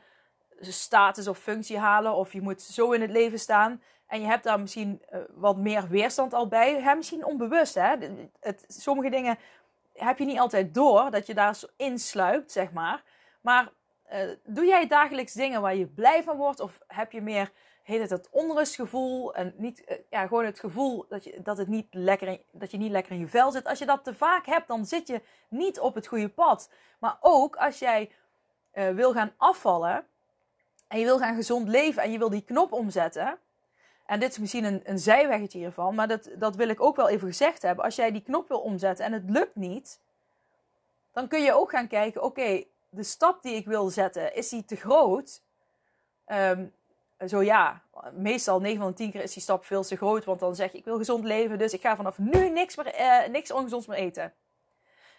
status 0.60 1.28
of 1.28 1.38
functie 1.38 1.78
halen. 1.78 2.14
Of 2.14 2.32
je 2.32 2.40
moet 2.40 2.62
zo 2.62 2.92
in 2.92 3.00
het 3.00 3.10
leven 3.10 3.38
staan. 3.38 3.82
En 4.06 4.20
je 4.20 4.26
hebt 4.26 4.44
daar 4.44 4.60
misschien 4.60 5.02
uh, 5.12 5.20
wat 5.34 5.56
meer 5.56 5.88
weerstand 5.88 6.32
al 6.32 6.48
bij. 6.48 6.94
Misschien 6.96 7.24
onbewust. 7.24 7.74
Hè? 7.74 7.94
Het, 8.40 8.64
sommige 8.68 9.10
dingen 9.10 9.38
heb 9.92 10.18
je 10.18 10.24
niet 10.24 10.38
altijd 10.38 10.74
door. 10.74 11.10
Dat 11.10 11.26
je 11.26 11.34
daar 11.34 11.58
insluipt, 11.76 12.52
zeg 12.52 12.72
maar. 12.72 13.02
Maar 13.40 13.72
uh, 14.12 14.30
doe 14.44 14.64
jij 14.64 14.86
dagelijks 14.86 15.32
dingen 15.32 15.60
waar 15.60 15.76
je 15.76 15.86
blij 15.86 16.22
van 16.22 16.36
wordt? 16.36 16.60
Of 16.60 16.78
heb 16.86 17.12
je 17.12 17.20
meer 17.20 17.50
heet 17.82 18.10
het 18.10 18.28
onrustgevoel 18.30 19.34
en 19.34 19.54
niet, 19.56 19.82
uh, 19.88 19.96
ja, 20.10 20.26
gewoon 20.26 20.44
het 20.44 20.60
gevoel 20.60 21.06
dat 21.08 21.24
je, 21.24 21.40
dat, 21.42 21.58
het 21.58 21.68
niet 21.68 21.86
lekker 21.90 22.28
in, 22.28 22.40
dat 22.50 22.70
je 22.70 22.76
niet 22.76 22.90
lekker 22.90 23.12
in 23.12 23.18
je 23.18 23.28
vel 23.28 23.50
zit. 23.50 23.64
Als 23.64 23.78
je 23.78 23.86
dat 23.86 24.04
te 24.04 24.14
vaak 24.14 24.46
hebt, 24.46 24.68
dan 24.68 24.86
zit 24.86 25.08
je 25.08 25.22
niet 25.48 25.80
op 25.80 25.94
het 25.94 26.06
goede 26.06 26.28
pad. 26.28 26.70
Maar 26.98 27.16
ook 27.20 27.56
als 27.56 27.78
jij 27.78 28.10
uh, 28.74 28.90
wil 28.90 29.12
gaan 29.12 29.32
afvallen 29.36 30.06
en 30.88 30.98
je 30.98 31.04
wil 31.04 31.18
gaan 31.18 31.34
gezond 31.34 31.68
leven 31.68 32.02
en 32.02 32.12
je 32.12 32.18
wil 32.18 32.30
die 32.30 32.44
knop 32.44 32.72
omzetten. 32.72 33.38
En 34.06 34.20
dit 34.20 34.30
is 34.30 34.38
misschien 34.38 34.64
een, 34.64 34.80
een 34.84 34.98
zijweggetje 34.98 35.58
hiervan, 35.58 35.94
maar 35.94 36.08
dat, 36.08 36.30
dat 36.34 36.56
wil 36.56 36.68
ik 36.68 36.80
ook 36.80 36.96
wel 36.96 37.08
even 37.08 37.28
gezegd 37.28 37.62
hebben. 37.62 37.84
Als 37.84 37.96
jij 37.96 38.12
die 38.12 38.22
knop 38.22 38.48
wil 38.48 38.60
omzetten 38.60 39.04
en 39.04 39.12
het 39.12 39.30
lukt 39.30 39.56
niet, 39.56 40.00
dan 41.12 41.28
kun 41.28 41.42
je 41.42 41.52
ook 41.52 41.70
gaan 41.70 41.88
kijken: 41.88 42.22
oké, 42.22 42.64
de 42.94 43.02
stap 43.02 43.42
die 43.42 43.54
ik 43.54 43.66
wil 43.66 43.88
zetten, 43.88 44.34
is 44.34 44.48
die 44.48 44.64
te 44.64 44.76
groot? 44.76 45.42
Um, 46.26 46.72
zo 47.26 47.42
ja, 47.42 47.82
meestal 48.12 48.60
9 48.60 48.78
van 48.78 48.88
de 48.88 48.96
10 48.96 49.10
keer 49.10 49.22
is 49.22 49.32
die 49.32 49.42
stap 49.42 49.64
veel 49.64 49.82
te 49.82 49.96
groot. 49.96 50.24
Want 50.24 50.40
dan 50.40 50.54
zeg 50.54 50.72
je, 50.72 50.78
ik 50.78 50.84
wil 50.84 50.96
gezond 50.96 51.24
leven, 51.24 51.58
dus 51.58 51.72
ik 51.72 51.80
ga 51.80 51.96
vanaf 51.96 52.18
nu 52.18 52.50
niks, 52.50 52.76
meer, 52.76 52.86
eh, 52.86 53.28
niks 53.28 53.50
ongezonds 53.50 53.86
meer 53.86 53.98
eten. 53.98 54.32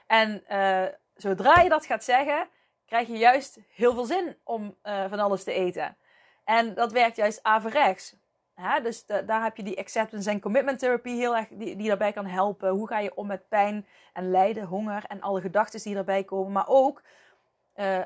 En 0.08 0.44
uh, 0.52 0.86
zodra 1.16 1.62
je 1.62 1.70
dat 1.70 1.86
gaat 1.86 2.04
zeggen, 2.04 2.48
krijg 2.86 3.08
je 3.08 3.18
juist 3.18 3.60
heel 3.70 3.94
veel 3.94 4.06
zin 4.06 4.38
om 4.44 4.76
uh, 4.84 5.06
van 5.10 5.20
alles 5.20 5.44
te 5.44 5.54
eten. 5.54 5.98
En 6.44 6.74
dat 6.74 6.92
werkt 6.92 7.16
juist 7.16 7.40
averechts. 7.44 8.16
Hè? 8.54 8.82
Dus 8.82 9.06
daar 9.06 9.44
heb 9.44 9.58
je 9.58 9.64
die 9.64 9.80
acceptance 9.80 10.30
en 10.30 10.40
commitment 10.40 10.80
therapy 10.80 11.10
heel 11.10 11.36
erg, 11.36 11.48
die, 11.50 11.76
die 11.76 11.88
daarbij 11.88 12.12
kan 12.12 12.26
helpen. 12.26 12.70
Hoe 12.70 12.88
ga 12.88 13.00
je 13.00 13.16
om 13.16 13.28
met 13.28 13.48
pijn 13.48 13.88
en 14.14 14.32
lijden, 14.32 14.66
honger 14.66 15.04
en 15.08 15.22
alle 15.22 15.42
gedachten 15.42 15.84
die 15.84 15.94
daarbij 15.94 16.24
komen. 16.24 16.52
Maar 16.52 16.68
ook, 16.68 17.02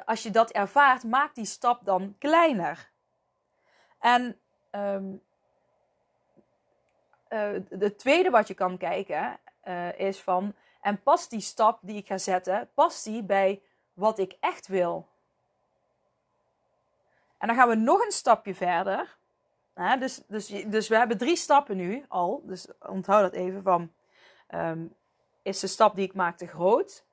als 0.06 0.24
je 0.24 0.30
dat 0.32 0.52
ervaart, 0.52 1.04
maak 1.04 1.36
die 1.36 1.46
stap 1.46 1.86
dan 1.86 2.16
kleiner. 2.20 2.92
En 4.00 4.40
um, 4.72 5.22
de 7.70 7.96
tweede 7.98 8.30
wat 8.30 8.48
je 8.48 8.54
kan 8.54 8.78
kijken 8.78 9.40
uh, 9.64 10.00
is 10.00 10.22
van, 10.22 10.54
en 10.82 11.02
past 11.02 11.30
die 11.30 11.42
stap 11.42 11.80
die 11.82 11.98
ik 11.98 12.08
ga 12.08 12.18
zetten, 12.18 12.70
past 12.74 13.04
die 13.04 13.24
bij 13.24 13.62
wat 13.94 14.20
ik 14.20 14.38
echt 14.40 14.68
wil? 14.68 15.08
En 17.38 17.48
dan 17.48 17.56
gaan 17.58 17.70
we 17.70 17.76
nog 17.76 18.06
een 18.06 18.12
stapje 18.12 18.56
verder. 18.56 19.18
Dus, 20.00 20.22
dus, 20.28 20.48
dus 20.48 20.88
we 20.88 20.98
hebben 20.98 21.18
drie 21.18 21.36
stappen 21.36 21.78
nu 21.78 22.06
al. 22.08 22.42
Dus 22.46 22.68
onthoud 22.80 23.22
dat 23.22 23.34
even 23.34 23.64
van. 23.64 23.94
Um, 24.50 24.96
is 25.42 25.60
de 25.60 25.68
stap 25.68 25.96
die 25.96 26.08
ik 26.08 26.14
maak 26.14 26.38
te 26.38 26.48
groot? 26.48 27.06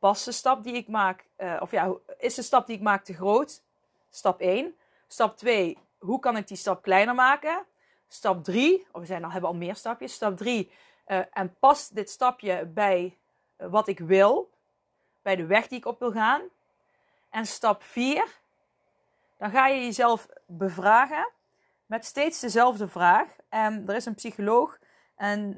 Past 0.00 0.24
de 0.24 0.32
stap 0.32 0.64
die 0.64 0.74
ik 0.74 0.88
maak, 0.88 1.26
uh, 1.38 1.56
of 1.60 1.70
ja, 1.70 1.94
is 2.18 2.34
de 2.34 2.42
stap 2.42 2.66
die 2.66 2.76
ik 2.76 2.82
maak 2.82 3.04
te 3.04 3.14
groot? 3.14 3.62
Stap 4.10 4.40
1. 4.40 4.76
Stap 5.08 5.36
2, 5.36 5.78
hoe 5.98 6.18
kan 6.18 6.36
ik 6.36 6.48
die 6.48 6.56
stap 6.56 6.82
kleiner 6.82 7.14
maken? 7.14 7.66
Stap 8.08 8.44
3, 8.44 8.86
of 8.92 9.00
we 9.00 9.06
zijn 9.06 9.24
al, 9.24 9.30
hebben 9.30 9.50
al 9.50 9.56
meer 9.56 9.76
stapjes. 9.76 10.12
Stap 10.12 10.36
3, 10.36 10.70
uh, 11.06 11.18
eh, 11.18 11.26
en 11.32 11.56
past 11.58 11.94
dit 11.94 12.10
stapje 12.10 12.66
bij 12.66 13.18
uh, 13.58 13.66
wat 13.70 13.88
ik 13.88 13.98
wil, 13.98 14.50
bij 15.22 15.36
de 15.36 15.46
weg 15.46 15.68
die 15.68 15.78
ik 15.78 15.86
op 15.86 15.98
wil 15.98 16.12
gaan. 16.12 16.42
En 17.30 17.46
stap 17.46 17.82
4, 17.82 18.26
dan 19.36 19.50
ga 19.50 19.66
je 19.66 19.84
jezelf 19.84 20.28
bevragen 20.46 21.30
met 21.86 22.04
steeds 22.04 22.40
dezelfde 22.40 22.88
vraag. 22.88 23.36
En 23.48 23.88
er 23.88 23.94
is 23.94 24.06
een 24.06 24.14
psycholoog 24.14 24.78
en 25.16 25.56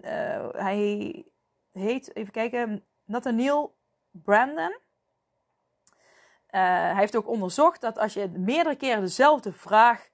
hij 0.56 1.24
heet, 1.72 2.16
even 2.16 2.32
kijken, 2.32 2.84
Nathaniel 3.04 3.74
Brandon. 4.12 4.70
Uh, 4.70 6.60
hij 6.60 6.94
heeft 6.94 7.16
ook 7.16 7.28
onderzocht 7.28 7.80
dat 7.80 7.98
als 7.98 8.14
je 8.14 8.28
meerdere 8.28 8.76
keren 8.76 9.00
dezelfde 9.00 9.52
vraag 9.52 10.08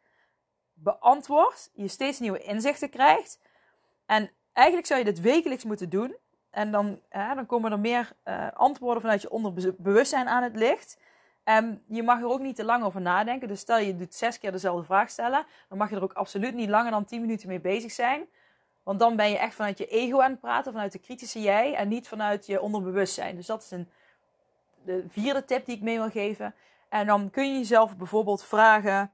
beantwoordt, 0.72 1.70
je 1.74 1.88
steeds 1.88 2.18
nieuwe 2.18 2.42
inzichten 2.42 2.90
krijgt. 2.90 3.40
En 4.06 4.30
eigenlijk 4.52 4.86
zou 4.86 4.98
je 4.98 5.04
dit 5.04 5.20
wekelijks 5.20 5.64
moeten 5.64 5.88
doen. 5.88 6.16
En 6.50 6.70
dan, 6.70 7.00
dan 7.10 7.46
komen 7.46 7.72
er 7.72 7.80
meer 7.80 8.12
uh, 8.24 8.48
antwoorden 8.52 9.00
vanuit 9.00 9.22
je 9.22 9.30
onderbewustzijn 9.30 10.28
aan 10.28 10.42
het 10.42 10.56
licht. 10.56 10.98
En 11.44 11.82
je 11.88 12.02
mag 12.02 12.20
er 12.20 12.28
ook 12.28 12.40
niet 12.40 12.56
te 12.56 12.64
lang 12.64 12.84
over 12.84 13.00
nadenken. 13.00 13.48
Dus 13.48 13.60
stel 13.60 13.78
je 13.78 13.96
doet 13.96 14.14
zes 14.14 14.38
keer 14.38 14.52
dezelfde 14.52 14.84
vraag 14.84 15.10
stellen. 15.10 15.46
Dan 15.68 15.78
mag 15.78 15.90
je 15.90 15.96
er 15.96 16.02
ook 16.02 16.12
absoluut 16.12 16.54
niet 16.54 16.68
langer 16.68 16.90
dan 16.90 17.04
10 17.04 17.20
minuten 17.20 17.48
mee 17.48 17.60
bezig 17.60 17.92
zijn. 17.92 18.28
Want 18.88 19.00
dan 19.00 19.16
ben 19.16 19.30
je 19.30 19.38
echt 19.38 19.54
vanuit 19.54 19.78
je 19.78 19.86
ego 19.86 20.20
aan 20.20 20.30
het 20.30 20.40
praten, 20.40 20.72
vanuit 20.72 20.92
de 20.92 20.98
kritische 20.98 21.40
jij. 21.40 21.74
En 21.74 21.88
niet 21.88 22.08
vanuit 22.08 22.46
je 22.46 22.60
onderbewustzijn. 22.60 23.36
Dus 23.36 23.46
dat 23.46 23.62
is 23.62 23.70
een 23.70 23.90
de 24.84 25.04
vierde 25.08 25.44
tip 25.44 25.66
die 25.66 25.76
ik 25.76 25.82
mee 25.82 25.98
wil 25.98 26.10
geven. 26.10 26.54
En 26.88 27.06
dan 27.06 27.30
kun 27.30 27.52
je 27.52 27.58
jezelf 27.58 27.96
bijvoorbeeld 27.96 28.44
vragen. 28.44 29.12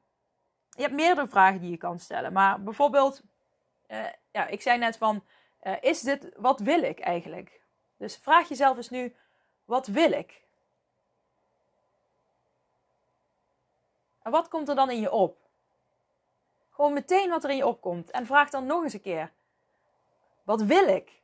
Je 0.70 0.82
hebt 0.82 0.94
meerdere 0.94 1.28
vragen 1.28 1.60
die 1.60 1.70
je 1.70 1.76
kan 1.76 1.98
stellen. 1.98 2.32
Maar 2.32 2.62
bijvoorbeeld, 2.62 3.22
uh, 3.88 4.04
ja, 4.30 4.46
ik 4.46 4.62
zei 4.62 4.78
net 4.78 4.96
van, 4.96 5.24
uh, 5.62 5.72
is 5.80 6.00
dit, 6.00 6.28
wat 6.36 6.60
wil 6.60 6.82
ik 6.82 7.00
eigenlijk? 7.00 7.60
Dus 7.96 8.16
vraag 8.16 8.48
jezelf 8.48 8.76
eens 8.76 8.90
nu, 8.90 9.16
wat 9.64 9.86
wil 9.86 10.12
ik? 10.12 10.42
En 14.22 14.30
wat 14.30 14.48
komt 14.48 14.68
er 14.68 14.74
dan 14.74 14.90
in 14.90 15.00
je 15.00 15.12
op? 15.12 15.38
Gewoon 16.70 16.92
meteen 16.92 17.30
wat 17.30 17.44
er 17.44 17.50
in 17.50 17.56
je 17.56 17.66
opkomt. 17.66 18.10
En 18.10 18.26
vraag 18.26 18.50
dan 18.50 18.66
nog 18.66 18.82
eens 18.82 18.92
een 18.92 19.00
keer, 19.00 19.32
wat 20.44 20.62
wil 20.62 20.88
ik? 20.88 21.22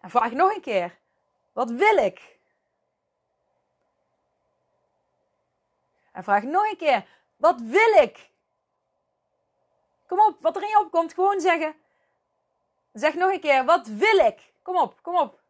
En 0.00 0.10
vraag 0.10 0.32
nog 0.32 0.54
een 0.54 0.60
keer: 0.60 0.98
wat 1.52 1.70
wil 1.70 1.96
ik? 1.96 2.38
En 6.12 6.24
vraag 6.24 6.42
nog 6.42 6.70
een 6.70 6.76
keer: 6.76 7.06
wat 7.36 7.60
wil 7.60 8.02
ik? 8.02 8.30
Kom 10.06 10.20
op, 10.20 10.36
wat 10.40 10.56
er 10.56 10.62
in 10.62 10.68
je 10.68 10.78
opkomt, 10.78 11.14
gewoon 11.14 11.40
zeggen. 11.40 11.74
Zeg 12.92 13.14
nog 13.14 13.32
een 13.32 13.40
keer: 13.40 13.64
wat 13.64 13.86
wil 13.86 14.18
ik? 14.18 14.52
Kom 14.62 14.76
op, 14.76 15.02
kom 15.02 15.16
op. 15.16 15.40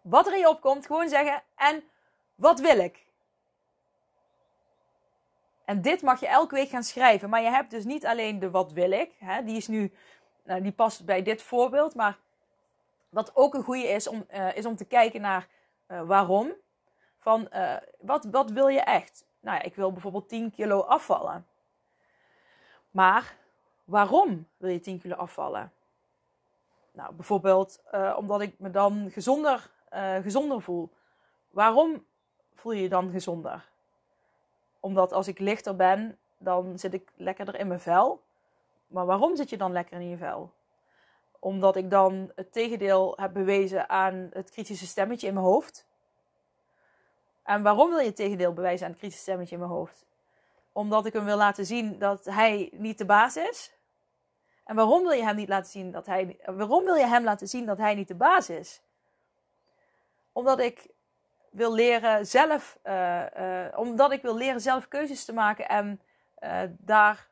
Wat 0.00 0.26
er 0.26 0.32
in 0.32 0.38
je 0.38 0.48
opkomt, 0.48 0.86
gewoon 0.86 1.08
zeggen. 1.08 1.42
En 1.54 1.90
wat 2.34 2.60
wil 2.60 2.78
ik? 2.78 3.06
En 5.68 5.82
dit 5.82 6.02
mag 6.02 6.20
je 6.20 6.28
elke 6.28 6.54
week 6.54 6.68
gaan 6.68 6.82
schrijven. 6.82 7.28
Maar 7.28 7.42
je 7.42 7.50
hebt 7.50 7.70
dus 7.70 7.84
niet 7.84 8.06
alleen 8.06 8.38
de 8.38 8.50
wat 8.50 8.72
wil 8.72 8.90
ik. 8.90 9.14
Hè, 9.18 9.44
die 9.44 9.56
is 9.56 9.66
nu 9.66 9.92
nou, 10.44 10.62
die 10.62 10.72
past 10.72 11.04
bij 11.04 11.22
dit 11.22 11.42
voorbeeld. 11.42 11.94
Maar 11.94 12.18
wat 13.08 13.36
ook 13.36 13.54
een 13.54 13.62
goede 13.62 13.88
is 13.88 14.08
om, 14.08 14.26
uh, 14.30 14.56
is 14.56 14.66
om 14.66 14.76
te 14.76 14.84
kijken 14.84 15.20
naar 15.20 15.48
uh, 15.88 16.02
waarom. 16.02 16.52
Van 17.18 17.48
uh, 17.52 17.76
wat, 18.00 18.24
wat 18.30 18.50
wil 18.50 18.68
je 18.68 18.80
echt? 18.80 19.24
Nou 19.40 19.56
ja, 19.56 19.62
ik 19.62 19.74
wil 19.74 19.92
bijvoorbeeld 19.92 20.28
10 20.28 20.50
kilo 20.50 20.80
afvallen. 20.80 21.46
Maar 22.90 23.36
waarom 23.84 24.46
wil 24.56 24.70
je 24.70 24.80
10 24.80 25.00
kilo 25.00 25.14
afvallen? 25.14 25.72
Nou, 26.92 27.14
bijvoorbeeld 27.14 27.82
omdat 28.16 28.40
ik 28.40 28.58
me 28.58 28.70
dan 28.70 29.10
gezonder, 29.10 29.70
gezonder 30.22 30.62
voel. 30.62 30.92
Waarom 31.50 32.04
voel 32.54 32.72
je 32.72 32.82
je 32.82 32.88
dan 32.88 33.10
gezonder? 33.10 33.67
Omdat 34.80 35.12
als 35.12 35.28
ik 35.28 35.38
lichter 35.38 35.76
ben, 35.76 36.18
dan 36.38 36.78
zit 36.78 36.94
ik 36.94 37.12
lekkerder 37.14 37.58
in 37.58 37.66
mijn 37.66 37.80
vel. 37.80 38.22
Maar 38.86 39.06
waarom 39.06 39.36
zit 39.36 39.50
je 39.50 39.56
dan 39.56 39.72
lekker 39.72 40.00
in 40.00 40.08
je 40.08 40.16
vel? 40.16 40.52
Omdat 41.38 41.76
ik 41.76 41.90
dan 41.90 42.32
het 42.34 42.52
tegendeel 42.52 43.12
heb 43.16 43.32
bewezen 43.32 43.88
aan 43.88 44.30
het 44.32 44.50
kritische 44.50 44.86
stemmetje 44.86 45.26
in 45.26 45.34
mijn 45.34 45.46
hoofd. 45.46 45.86
En 47.42 47.62
waarom 47.62 47.88
wil 47.88 47.98
je 47.98 48.06
het 48.06 48.16
tegendeel 48.16 48.52
bewijzen 48.52 48.84
aan 48.86 48.90
het 48.90 49.00
kritische 49.00 49.22
stemmetje 49.22 49.54
in 49.54 49.60
mijn 49.60 49.72
hoofd? 49.72 50.06
Omdat 50.72 51.06
ik 51.06 51.12
hem 51.12 51.24
wil 51.24 51.36
laten 51.36 51.66
zien 51.66 51.98
dat 51.98 52.24
hij 52.24 52.70
niet 52.72 52.98
de 52.98 53.04
baas 53.04 53.36
is. 53.36 53.72
En 54.64 54.76
waarom 54.76 55.02
wil 55.02 55.12
je 55.12 55.22
hem 55.22 55.36
niet 55.36 55.48
laten 55.48 55.70
zien 55.70 55.90
dat 55.90 56.06
hij. 56.06 56.38
Waarom 56.44 56.84
wil 56.84 56.94
je 56.94 57.06
hem 57.06 57.24
laten 57.24 57.48
zien 57.48 57.66
dat 57.66 57.78
hij 57.78 57.94
niet 57.94 58.08
de 58.08 58.14
baas 58.14 58.50
is? 58.50 58.82
Omdat 60.32 60.58
ik 60.58 60.88
wil 61.50 61.74
leren 61.74 62.26
zelf. 62.26 62.78
Uh, 62.84 63.22
uh, 63.38 63.78
omdat 63.78 64.12
ik 64.12 64.22
wil 64.22 64.36
leren 64.36 64.60
zelf 64.60 64.88
keuzes 64.88 65.24
te 65.24 65.32
maken 65.32 65.68
en 65.68 66.00
uh, 66.44 66.60
daar 66.78 67.26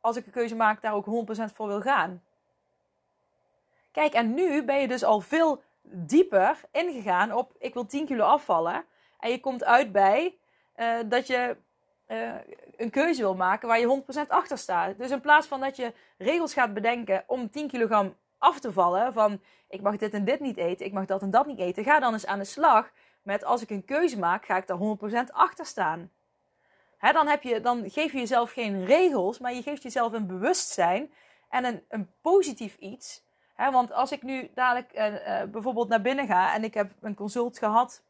als 0.00 0.16
ik 0.16 0.26
een 0.26 0.32
keuze 0.32 0.54
maak, 0.54 0.82
daar 0.82 0.94
ook 0.94 1.28
100% 1.50 1.54
voor 1.54 1.66
wil 1.66 1.80
gaan. 1.80 2.22
Kijk, 3.92 4.12
en 4.12 4.34
nu 4.34 4.64
ben 4.64 4.80
je 4.80 4.88
dus 4.88 5.04
al 5.04 5.20
veel 5.20 5.62
dieper 5.82 6.60
ingegaan 6.72 7.32
op 7.32 7.52
ik 7.58 7.74
wil 7.74 7.86
10 7.86 8.06
kilo 8.06 8.24
afvallen. 8.24 8.84
En 9.18 9.30
je 9.30 9.40
komt 9.40 9.64
uit 9.64 9.92
bij 9.92 10.38
dat 11.06 11.26
je 11.26 11.56
een 12.76 12.90
keuze 12.90 13.20
wil 13.20 13.34
maken 13.34 13.68
waar 13.68 13.80
je 13.80 14.02
100% 14.24 14.28
achter 14.28 14.58
staat. 14.58 14.98
Dus 14.98 15.10
in 15.10 15.20
plaats 15.20 15.46
van 15.46 15.60
dat 15.60 15.76
je 15.76 15.92
regels 16.18 16.52
gaat 16.52 16.74
bedenken 16.74 17.24
om 17.26 17.50
10 17.50 17.68
kilogram 17.68 18.14
af 18.38 18.60
te 18.60 18.72
vallen 18.72 19.12
van 19.12 19.40
ik 19.68 19.80
mag 19.80 19.96
dit 19.96 20.14
en 20.14 20.24
dit 20.24 20.40
niet 20.40 20.56
eten, 20.56 20.86
ik 20.86 20.92
mag 20.92 21.04
dat 21.04 21.22
en 21.22 21.30
dat 21.30 21.46
niet 21.46 21.58
eten. 21.58 21.84
Ga 21.84 22.00
dan 22.00 22.12
eens 22.12 22.26
aan 22.26 22.38
de 22.38 22.44
slag 22.44 22.90
met 23.24 23.44
als 23.44 23.62
ik 23.62 23.70
een 23.70 23.84
keuze 23.84 24.18
maak, 24.18 24.44
ga 24.44 24.56
ik 24.56 24.66
daar 24.66 24.78
100% 25.28 25.32
achter 25.32 25.66
staan. 25.66 26.10
Dan, 27.12 27.26
heb 27.26 27.42
je, 27.42 27.60
dan 27.60 27.90
geef 27.90 28.12
je 28.12 28.18
jezelf 28.18 28.52
geen 28.52 28.84
regels, 28.84 29.38
maar 29.38 29.54
je 29.54 29.62
geeft 29.62 29.82
jezelf 29.82 30.12
een 30.12 30.26
bewustzijn 30.26 31.12
en 31.48 31.64
een, 31.64 31.84
een 31.88 32.10
positief 32.20 32.76
iets. 32.76 33.22
Want 33.56 33.92
als 33.92 34.12
ik 34.12 34.22
nu 34.22 34.50
dadelijk 34.54 34.92
uh, 34.94 35.42
bijvoorbeeld 35.50 35.88
naar 35.88 36.00
binnen 36.00 36.26
ga 36.26 36.54
en 36.54 36.64
ik 36.64 36.74
heb 36.74 36.92
een 37.00 37.14
consult 37.14 37.58
gehad, 37.58 38.02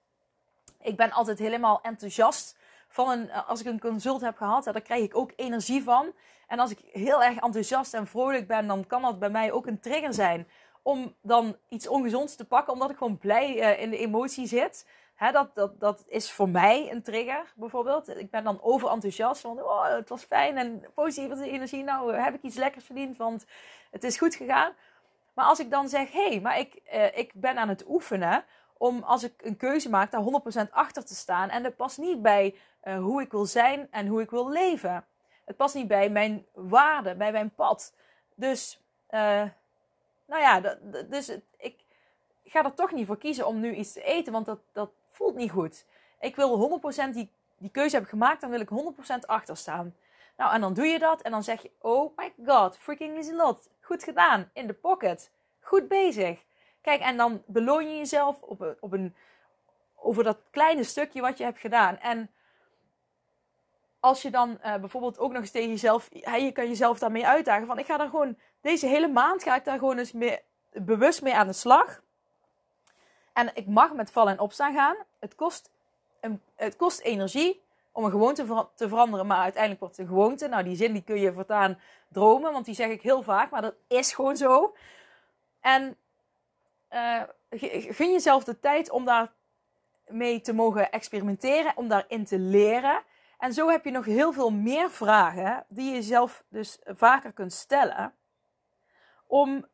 ik 0.81 0.97
ben 0.97 1.13
altijd 1.13 1.39
helemaal 1.39 1.81
enthousiast 1.83 2.57
van 2.89 3.11
een, 3.11 3.31
eh, 3.31 3.49
als 3.49 3.61
ik 3.61 3.67
een 3.67 3.81
consult 3.81 4.21
heb 4.21 4.37
gehad, 4.37 4.65
daar 4.65 4.81
krijg 4.81 5.03
ik 5.03 5.17
ook 5.17 5.33
energie 5.37 5.83
van. 5.83 6.13
En 6.47 6.59
als 6.59 6.71
ik 6.71 6.79
heel 6.93 7.23
erg 7.23 7.39
enthousiast 7.39 7.95
en 7.95 8.07
vrolijk 8.07 8.47
ben, 8.47 8.67
dan 8.67 8.87
kan 8.87 9.03
dat 9.03 9.19
bij 9.19 9.31
mij 9.31 9.53
ook 9.53 9.67
een 9.67 9.81
trigger 9.81 10.15
zijn 10.15 10.49
om 10.83 11.15
dan 11.21 11.57
iets 11.69 11.89
ongezonds 11.89 12.37
te 12.37 12.45
pakken, 12.45 12.73
omdat 12.73 12.91
ik 12.91 12.97
gewoon 12.97 13.19
blij 13.19 13.55
in 13.55 13.91
de 13.91 13.99
emotie 13.99 14.47
zit. 14.47 14.87
Hè, 15.15 15.33
dat, 15.33 15.55
dat, 15.55 15.81
dat 15.81 16.05
is 16.07 16.33
voor 16.33 16.49
mij 16.49 16.91
een 16.91 17.03
trigger, 17.03 17.53
bijvoorbeeld. 17.55 18.09
Ik 18.19 18.31
ben 18.31 18.45
dan 18.45 18.63
overenthousiast 18.63 19.41
van, 19.41 19.63
oh, 19.63 19.89
het 19.89 20.09
was 20.09 20.25
fijn 20.25 20.57
en 20.57 20.85
positieve 20.95 21.51
energie. 21.51 21.85
Nou, 21.85 22.15
heb 22.15 22.35
ik 22.35 22.43
iets 22.43 22.57
lekkers 22.57 22.85
verdiend, 22.85 23.17
want 23.17 23.47
het 23.91 24.05
is 24.05 24.19
goed 24.19 24.35
gegaan. 24.35 24.73
Maar 25.35 25.45
als 25.45 25.61
ik 25.61 25.71
dan 25.71 25.89
zeg, 25.89 26.13
hé, 26.13 26.29
hey, 26.29 26.41
maar 26.41 26.59
ik, 26.59 26.81
uh, 26.95 27.19
ik 27.19 27.33
ben 27.35 27.59
aan 27.59 27.69
het 27.69 27.85
oefenen 27.89 28.45
om 28.79 29.03
als 29.03 29.23
ik 29.23 29.33
een 29.43 29.57
keuze 29.57 29.91
maak, 29.91 30.11
daar 30.11 30.67
100% 30.69 30.71
achter 30.71 31.05
te 31.05 31.15
staan. 31.15 31.49
En 31.49 31.63
dat 31.63 31.77
past 31.77 31.99
niet 31.99 32.23
bij 32.23 32.55
uh, 32.85 32.99
hoe 32.99 33.23
ik 33.23 33.31
wil 33.31 33.47
zijn 33.47 33.89
en 33.91 34.07
hoe 34.07 34.21
ik 34.21 34.31
wil 34.31 34.51
leven. 34.51 35.05
Het 35.45 35.57
past 35.57 35.75
niet 35.75 35.89
bij 35.89 36.11
mijn 36.11 36.47
waarden, 36.53 37.19
bij 37.19 37.33
mijn 37.33 37.55
pad. 37.55 37.95
Dus, 38.35 38.81
uh, 39.11 39.43
nou 40.27 40.41
ja, 40.41 40.61
dus 41.09 41.39
ik 41.57 41.85
ga 42.45 42.65
er 42.65 42.75
toch 42.75 42.93
niet 42.93 43.07
voor 43.07 43.19
kiezen 43.19 43.47
om 43.47 43.61
nu 43.61 43.75
iets 43.75 43.93
te 43.93 44.03
eten, 44.03 44.33
want 44.33 44.47
dat, 44.47 44.59
dat 44.73 44.91
voelt 45.15 45.35
niet 45.35 45.51
goed. 45.51 45.87
Ik 46.21 46.37
wil 46.37 46.81
100% 47.09 47.11
die, 47.11 47.31
die 47.59 47.71
keuze 47.71 47.97
heb 47.97 48.07
gemaakt, 48.07 48.41
dan 48.41 48.51
wil 48.51 48.61
ik 48.61 48.71
100% 48.71 49.27
achter 49.27 49.57
staan. 49.57 49.95
Nou, 50.37 50.55
en 50.55 50.61
dan 50.61 50.75
doe 50.75 50.87
je 50.87 50.99
dat 50.99 51.23
en 51.23 51.31
dan 51.31 51.43
zeg 51.43 51.63
je, 51.63 51.71
oh 51.81 52.17
my 52.17 52.33
god, 52.47 52.79
freaking 52.79 53.33
lot. 53.33 53.69
Goed 53.81 54.05
gedaan, 54.05 54.51
in 54.53 54.67
de 54.67 54.73
pocket. 54.73 55.31
Goed 55.61 55.89
bezig. 55.89 56.45
Kijk, 56.81 57.01
en 57.01 57.17
dan 57.17 57.43
beloon 57.47 57.91
je 57.91 57.97
jezelf 57.97 58.43
op 58.43 58.61
een, 58.61 58.77
op 58.81 58.93
een, 58.93 59.15
over 59.97 60.25
dat 60.25 60.39
kleine 60.51 60.85
stukje 60.85 61.21
wat 61.21 61.39
je 61.39 61.45
hebt 61.45 61.61
gedaan. 61.61 61.99
En 61.99 62.31
als 64.01 64.23
je 64.23 64.31
dan 64.31 64.59
uh, 64.65 64.75
bijvoorbeeld 64.75 65.19
ook 65.19 65.33
nog 65.33 65.41
eens 65.41 65.51
tegen 65.51 65.69
jezelf, 65.69 66.09
je 66.13 66.51
kan 66.53 66.69
jezelf 66.69 66.99
daarmee 66.99 67.27
uitdagen 67.27 67.67
van 67.67 67.79
ik 67.79 67.87
ga 67.87 67.97
daar 67.97 68.09
gewoon, 68.09 68.39
deze 68.61 68.87
hele 68.87 69.09
maand 69.09 69.43
ga 69.43 69.57
ik 69.57 69.65
daar 69.65 69.79
gewoon 69.79 69.99
eens 69.99 70.13
mee, 70.13 70.41
bewust 70.71 71.23
mee 71.23 71.35
aan 71.35 71.47
de 71.47 71.53
slag. 71.53 72.03
En 73.35 73.51
ik 73.55 73.67
mag 73.67 73.93
met 73.93 74.11
vallen 74.11 74.33
en 74.33 74.39
opstaan 74.39 74.75
gaan. 74.75 74.97
Het 75.19 75.35
kost, 75.35 75.71
een, 76.21 76.41
het 76.55 76.77
kost 76.77 77.01
energie 77.01 77.63
om 77.93 78.05
een 78.05 78.11
gewoonte 78.11 78.69
te 78.75 78.89
veranderen, 78.89 79.27
maar 79.27 79.39
uiteindelijk 79.39 79.81
wordt 79.81 79.97
het 79.97 80.07
een 80.07 80.13
gewoonte. 80.13 80.49
Nou, 80.49 80.65
die 80.65 80.77
zin 80.77 80.93
die 80.93 81.03
kun 81.03 81.21
je 81.21 81.33
voortaan 81.33 81.79
dromen, 82.09 82.53
want 82.53 82.65
die 82.65 82.75
zeg 82.75 82.91
ik 82.91 83.03
heel 83.03 83.23
vaak, 83.23 83.51
maar 83.51 83.63
dat 83.63 83.75
is 83.89 84.13
gewoon 84.13 84.37
zo. 84.37 84.77
En 85.61 85.97
uh, 86.91 87.23
gun 87.91 88.13
jezelf 88.13 88.45
de 88.45 88.61
tijd 88.61 88.91
om 88.91 89.05
daar 89.05 89.33
mee 90.07 90.41
te 90.41 90.53
mogen 90.53 90.91
experimenteren, 90.91 91.77
om 91.77 91.89
daarin 91.89 92.25
te 92.25 92.39
leren. 92.39 93.03
En 93.39 93.53
zo 93.53 93.69
heb 93.69 93.85
je 93.85 93.91
nog 93.91 94.05
heel 94.05 94.33
veel 94.33 94.51
meer 94.51 94.91
vragen 94.91 95.65
die 95.69 95.85
je 95.85 95.93
jezelf 95.93 96.45
dus 96.49 96.79
vaker 96.85 97.33
kunt 97.33 97.53
stellen. 97.53 98.15
Om, 99.27 99.67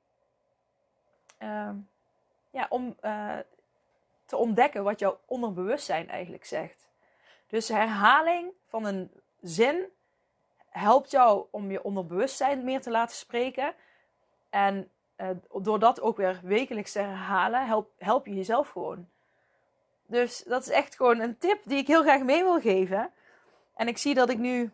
uh, 1.38 1.70
ja, 2.50 2.66
om 2.68 2.96
uh, 3.02 3.36
te 4.24 4.36
ontdekken 4.36 4.84
wat 4.84 4.98
jouw 4.98 5.18
onderbewustzijn 5.26 6.08
eigenlijk 6.08 6.44
zegt. 6.44 6.88
Dus 7.46 7.68
herhaling 7.68 8.52
van 8.66 8.84
een 8.84 9.10
zin 9.40 9.84
helpt 10.68 11.10
jou 11.10 11.46
om 11.50 11.70
je 11.70 11.82
onderbewustzijn 11.82 12.64
meer 12.64 12.80
te 12.80 12.90
laten 12.90 13.16
spreken. 13.16 13.74
En 14.50 14.90
uh, 15.16 15.28
door 15.52 15.78
dat 15.78 16.00
ook 16.00 16.16
weer 16.16 16.40
wekelijks 16.42 16.92
te 16.92 16.98
herhalen, 16.98 17.66
help, 17.66 17.90
help 17.98 18.26
je 18.26 18.34
jezelf 18.34 18.68
gewoon. 18.68 19.08
Dus 20.06 20.42
dat 20.42 20.62
is 20.62 20.70
echt 20.70 20.96
gewoon 20.96 21.20
een 21.20 21.38
tip 21.38 21.62
die 21.64 21.78
ik 21.78 21.86
heel 21.86 22.02
graag 22.02 22.22
mee 22.22 22.42
wil 22.42 22.60
geven. 22.60 23.12
En 23.74 23.88
ik 23.88 23.98
zie 23.98 24.14
dat 24.14 24.30
ik 24.30 24.38
nu. 24.38 24.72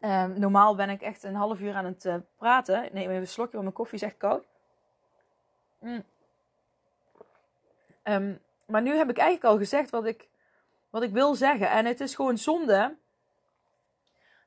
Um, 0.00 0.38
normaal 0.38 0.74
ben 0.74 0.90
ik 0.90 1.02
echt 1.02 1.22
een 1.22 1.34
half 1.34 1.60
uur 1.60 1.74
aan 1.74 1.84
het 1.84 2.04
uh, 2.04 2.14
praten. 2.36 2.84
Ik 2.84 2.92
neem 2.92 3.08
even 3.08 3.20
een 3.20 3.28
slokje, 3.28 3.52
want 3.52 3.62
mijn 3.62 3.74
koffie 3.74 3.98
is 3.98 4.04
echt 4.04 4.16
koud. 4.16 4.44
Mm. 5.78 6.04
Um, 8.08 8.40
maar 8.66 8.82
nu 8.82 8.96
heb 8.96 9.10
ik 9.10 9.18
eigenlijk 9.18 9.52
al 9.52 9.58
gezegd 9.58 9.90
wat 9.90 10.06
ik, 10.06 10.28
wat 10.90 11.02
ik 11.02 11.12
wil 11.12 11.34
zeggen. 11.34 11.70
En 11.70 11.86
het 11.86 12.00
is 12.00 12.14
gewoon 12.14 12.38
zonde 12.38 12.96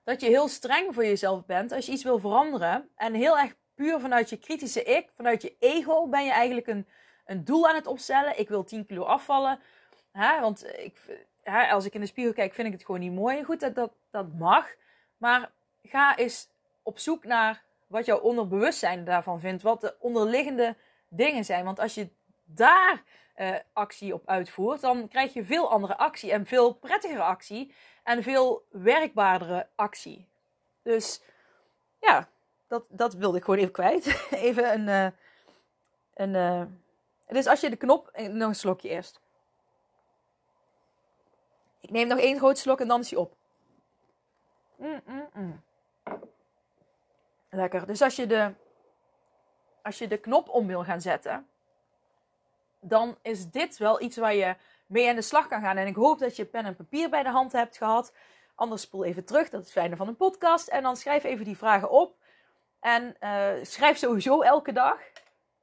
dat 0.03 0.21
je 0.21 0.27
heel 0.27 0.47
streng 0.47 0.93
voor 0.93 1.05
jezelf 1.05 1.45
bent 1.45 1.71
als 1.71 1.85
je 1.85 1.91
iets 1.91 2.03
wil 2.03 2.19
veranderen. 2.19 2.89
En 2.95 3.13
heel 3.13 3.37
erg 3.37 3.55
puur 3.75 3.99
vanuit 3.99 4.29
je 4.29 4.37
kritische 4.37 4.83
ik, 4.83 5.09
vanuit 5.15 5.41
je 5.41 5.55
ego, 5.59 6.07
ben 6.07 6.25
je 6.25 6.31
eigenlijk 6.31 6.67
een, 6.67 6.87
een 7.25 7.43
doel 7.43 7.67
aan 7.67 7.75
het 7.75 7.87
opstellen. 7.87 8.39
Ik 8.39 8.49
wil 8.49 8.63
10 8.63 8.85
kilo 8.85 9.03
afvallen. 9.03 9.59
Hè, 10.11 10.39
want 10.39 10.65
ik, 10.77 10.97
als 11.71 11.85
ik 11.85 11.93
in 11.93 12.01
de 12.01 12.07
spiegel 12.07 12.33
kijk, 12.33 12.53
vind 12.53 12.67
ik 12.67 12.73
het 12.73 12.85
gewoon 12.85 12.99
niet 12.99 13.13
mooi. 13.13 13.43
Goed, 13.43 13.59
dat, 13.59 13.75
dat, 13.75 13.91
dat 14.11 14.33
mag. 14.33 14.67
Maar 15.17 15.51
ga 15.83 16.17
eens 16.17 16.49
op 16.83 16.99
zoek 16.99 17.23
naar 17.23 17.63
wat 17.87 18.05
jouw 18.05 18.19
onderbewustzijn 18.19 19.05
daarvan 19.05 19.39
vindt. 19.39 19.63
Wat 19.63 19.81
de 19.81 19.95
onderliggende 19.99 20.75
dingen 21.07 21.45
zijn. 21.45 21.65
Want 21.65 21.79
als 21.79 21.93
je 21.93 22.09
daar 22.45 23.03
uh, 23.39 23.56
actie 23.73 24.13
op 24.13 24.28
uitvoert, 24.28 24.82
dan 24.82 25.08
krijg 25.08 25.34
je 25.34 25.45
veel 25.45 25.69
andere 25.71 25.97
actie 25.97 26.32
en 26.32 26.45
veel 26.45 26.73
prettigere 26.73 27.23
actie 27.23 27.73
en 28.04 28.23
veel 28.23 28.65
werkbaardere 28.69 29.67
actie. 29.75 30.28
Dus 30.82 31.21
ja, 31.99 32.30
dat, 32.67 32.86
dat 32.88 33.13
wilde 33.13 33.38
ik 33.38 33.43
gewoon 33.43 33.60
even 33.60 33.71
kwijt. 33.71 34.06
even 34.32 34.73
een. 34.73 34.88
Uh, 34.88 35.08
een 36.13 36.34
uh, 36.34 36.63
dus 37.28 37.47
als 37.47 37.60
je 37.60 37.69
de 37.69 37.75
knop. 37.75 38.12
Nog 38.17 38.47
een 38.47 38.56
slokje 38.56 38.89
eerst. 38.89 39.19
Ik 41.80 41.89
neem 41.89 42.08
nog 42.08 42.19
één 42.19 42.38
groot 42.38 42.58
slok 42.58 42.80
en 42.80 42.88
dan 42.88 42.99
is 42.99 43.10
hij 43.10 43.19
op. 43.19 43.36
Mm, 44.75 45.02
mm, 45.06 45.30
mm. 45.34 45.62
Lekker. 47.49 47.88
Dus 47.88 48.02
als 48.02 48.15
je, 48.15 48.28
de, 48.28 48.54
als 49.84 49.97
je 49.97 50.08
de 50.08 50.17
knop 50.17 50.49
om 50.49 50.67
wil 50.67 50.84
gaan 50.84 51.02
zetten, 51.02 51.47
dan 52.79 53.17
is 53.21 53.49
dit 53.49 53.77
wel 53.77 54.01
iets 54.01 54.17
waar 54.17 54.35
je 54.35 54.55
mee 54.85 55.09
aan 55.09 55.15
de 55.15 55.21
slag 55.21 55.47
kan 55.47 55.61
gaan. 55.61 55.77
En 55.77 55.87
ik 55.87 55.95
hoop 55.95 56.19
dat 56.19 56.35
je 56.35 56.45
pen 56.45 56.65
en 56.65 56.75
papier 56.75 57.09
bij 57.09 57.23
de 57.23 57.29
hand 57.29 57.51
hebt 57.51 57.77
gehad. 57.77 58.13
Anders 58.55 58.81
spoel 58.81 59.03
even 59.05 59.25
terug, 59.25 59.49
dat 59.49 59.59
is 59.59 59.65
het 59.65 59.75
fijne 59.75 59.95
van 59.95 60.07
een 60.07 60.15
podcast. 60.15 60.67
En 60.67 60.83
dan 60.83 60.97
schrijf 60.97 61.23
even 61.23 61.45
die 61.45 61.57
vragen 61.57 61.89
op. 61.89 62.15
En 62.79 63.15
uh, 63.21 63.51
schrijf 63.61 63.97
sowieso 63.97 64.41
elke 64.41 64.71
dag. 64.71 64.99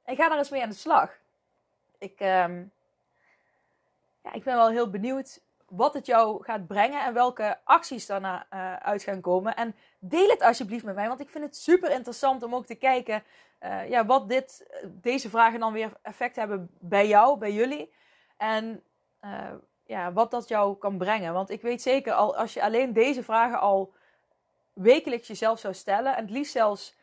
En 0.03 0.15
ga 0.15 0.29
daar 0.29 0.37
eens 0.37 0.49
mee 0.49 0.61
aan 0.61 0.69
de 0.69 0.75
slag. 0.75 1.17
Ik, 1.97 2.19
um, 2.19 2.71
ja, 4.23 4.33
ik 4.33 4.43
ben 4.43 4.55
wel 4.55 4.69
heel 4.69 4.89
benieuwd 4.89 5.41
wat 5.69 5.93
het 5.93 6.05
jou 6.05 6.43
gaat 6.43 6.67
brengen 6.67 7.03
en 7.03 7.13
welke 7.13 7.57
acties 7.63 8.05
daarna 8.05 8.47
uh, 8.53 8.75
uit 8.75 9.03
gaan 9.03 9.21
komen. 9.21 9.55
En 9.55 9.75
deel 9.99 10.29
het 10.29 10.41
alsjeblieft 10.41 10.85
met 10.85 10.95
mij, 10.95 11.07
want 11.07 11.19
ik 11.19 11.29
vind 11.29 11.43
het 11.43 11.55
super 11.55 11.91
interessant 11.91 12.43
om 12.43 12.55
ook 12.55 12.65
te 12.65 12.75
kijken 12.75 13.23
uh, 13.63 13.89
ja, 13.89 14.05
wat 14.05 14.29
dit, 14.29 14.67
deze 14.85 15.29
vragen 15.29 15.59
dan 15.59 15.73
weer 15.73 15.93
effect 16.01 16.35
hebben 16.35 16.69
bij 16.79 17.07
jou, 17.07 17.37
bij 17.37 17.53
jullie. 17.53 17.93
En 18.37 18.83
ja, 19.87 20.13
wat 20.13 20.31
dat 20.31 20.47
jou 20.47 20.77
kan 20.77 20.97
brengen. 20.97 21.33
Want 21.33 21.49
ik 21.49 21.61
weet 21.61 21.81
zeker, 21.81 22.13
al, 22.13 22.35
als 22.37 22.53
je 22.53 22.63
alleen 22.63 22.93
deze 22.93 23.23
vragen 23.23 23.59
al 23.59 23.93
wekelijks 24.73 25.27
jezelf 25.27 25.59
zou 25.59 25.73
stellen, 25.73 26.15
en 26.15 26.21
het 26.21 26.31
liefst 26.31 26.51
zelfs 26.51 26.95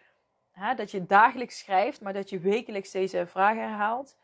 hè, 0.53 0.75
dat 0.75 0.91
je 0.91 1.07
dagelijks 1.07 1.59
schrijft, 1.59 2.01
maar 2.01 2.13
dat 2.13 2.31
je 2.31 2.39
wekelijks 2.39 2.91
deze 2.91 3.27
vragen 3.27 3.63
herhaalt. 3.63 4.17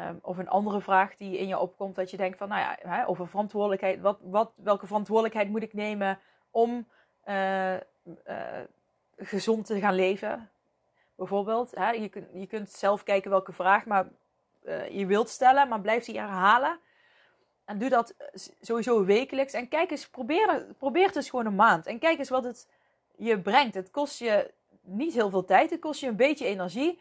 Um, 0.00 0.18
of 0.22 0.38
een 0.38 0.48
andere 0.48 0.80
vraag 0.80 1.16
die 1.16 1.38
in 1.38 1.46
je 1.46 1.58
opkomt, 1.58 1.94
dat 1.94 2.10
je 2.10 2.16
denkt 2.16 2.38
van, 2.38 2.48
nou 2.48 2.60
ja, 2.60 2.78
hè, 2.88 3.08
over 3.08 3.28
verantwoordelijkheid. 3.28 4.00
Wat, 4.00 4.18
wat, 4.22 4.52
welke 4.54 4.86
verantwoordelijkheid 4.86 5.48
moet 5.48 5.62
ik 5.62 5.72
nemen 5.72 6.18
om 6.50 6.88
uh, 7.28 7.72
uh, 7.74 7.80
gezond 9.16 9.66
te 9.66 9.78
gaan 9.78 9.94
leven? 9.94 10.50
Bijvoorbeeld, 11.14 11.70
hè, 11.74 11.90
je, 11.90 12.08
kunt, 12.08 12.26
je 12.32 12.46
kunt 12.46 12.70
zelf 12.70 13.02
kijken 13.02 13.30
welke 13.30 13.52
vraag 13.52 13.84
maar, 13.84 14.06
uh, 14.64 14.88
je 14.88 15.06
wilt 15.06 15.28
stellen, 15.28 15.68
maar 15.68 15.80
blijf 15.80 16.04
die 16.04 16.18
herhalen. 16.18 16.78
En 17.64 17.78
doe 17.78 17.88
dat 17.88 18.14
sowieso 18.60 19.04
wekelijks. 19.04 19.52
En 19.52 19.68
kijk 19.68 19.90
eens, 19.90 20.08
probeer, 20.08 20.66
probeer 20.78 21.06
het 21.06 21.16
eens 21.16 21.30
gewoon 21.30 21.46
een 21.46 21.54
maand. 21.54 21.86
En 21.86 21.98
kijk 21.98 22.18
eens 22.18 22.28
wat 22.28 22.44
het 22.44 22.68
je 23.16 23.40
brengt. 23.40 23.74
Het 23.74 23.90
kost 23.90 24.18
je 24.18 24.50
niet 24.80 25.14
heel 25.14 25.30
veel 25.30 25.44
tijd. 25.44 25.70
Het 25.70 25.80
kost 25.80 26.00
je 26.00 26.06
een 26.06 26.16
beetje 26.16 26.46
energie. 26.46 26.98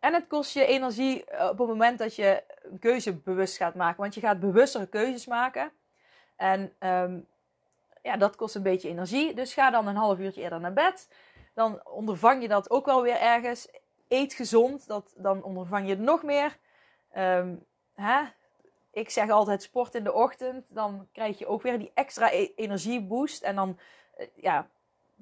En 0.00 0.14
het 0.14 0.26
kost 0.26 0.54
je 0.54 0.66
energie 0.66 1.24
eh, 1.24 1.48
op 1.48 1.58
het 1.58 1.68
moment 1.68 1.98
dat 1.98 2.14
je 2.14 2.42
een 2.62 2.78
keuze 2.78 3.14
bewust 3.14 3.56
gaat 3.56 3.74
maken. 3.74 4.00
Want 4.00 4.14
je 4.14 4.20
gaat 4.20 4.40
bewustere 4.40 4.86
keuzes 4.86 5.26
maken. 5.26 5.72
En 6.36 6.72
um, 6.80 7.26
ja, 8.02 8.16
dat 8.16 8.36
kost 8.36 8.54
een 8.54 8.62
beetje 8.62 8.88
energie. 8.88 9.34
Dus 9.34 9.54
ga 9.54 9.70
dan 9.70 9.86
een 9.86 9.96
half 9.96 10.18
uurtje 10.18 10.42
eerder 10.42 10.60
naar 10.60 10.72
bed. 10.72 11.08
Dan 11.54 11.80
ondervang 11.86 12.42
je 12.42 12.48
dat 12.48 12.70
ook 12.70 12.86
wel 12.86 13.02
weer 13.02 13.20
ergens. 13.20 13.68
eet 14.08 14.34
gezond. 14.34 14.86
Dat, 14.86 15.12
dan 15.16 15.42
ondervang 15.42 15.88
je 15.88 15.96
nog 15.96 16.22
meer. 16.22 16.56
Ehm, 17.10 17.54
hè? 17.94 18.22
Ik 18.90 19.10
zeg 19.10 19.30
altijd 19.30 19.62
sport 19.62 19.94
in 19.94 20.04
de 20.04 20.12
ochtend. 20.12 20.64
Dan 20.68 21.08
krijg 21.12 21.38
je 21.38 21.46
ook 21.46 21.62
weer 21.62 21.78
die 21.78 21.90
extra 21.94 22.32
e 22.32 22.52
energieboost. 22.56 23.42
En 23.42 23.56
dan, 23.56 23.78
eh, 24.16 24.26
ja, 24.34 24.68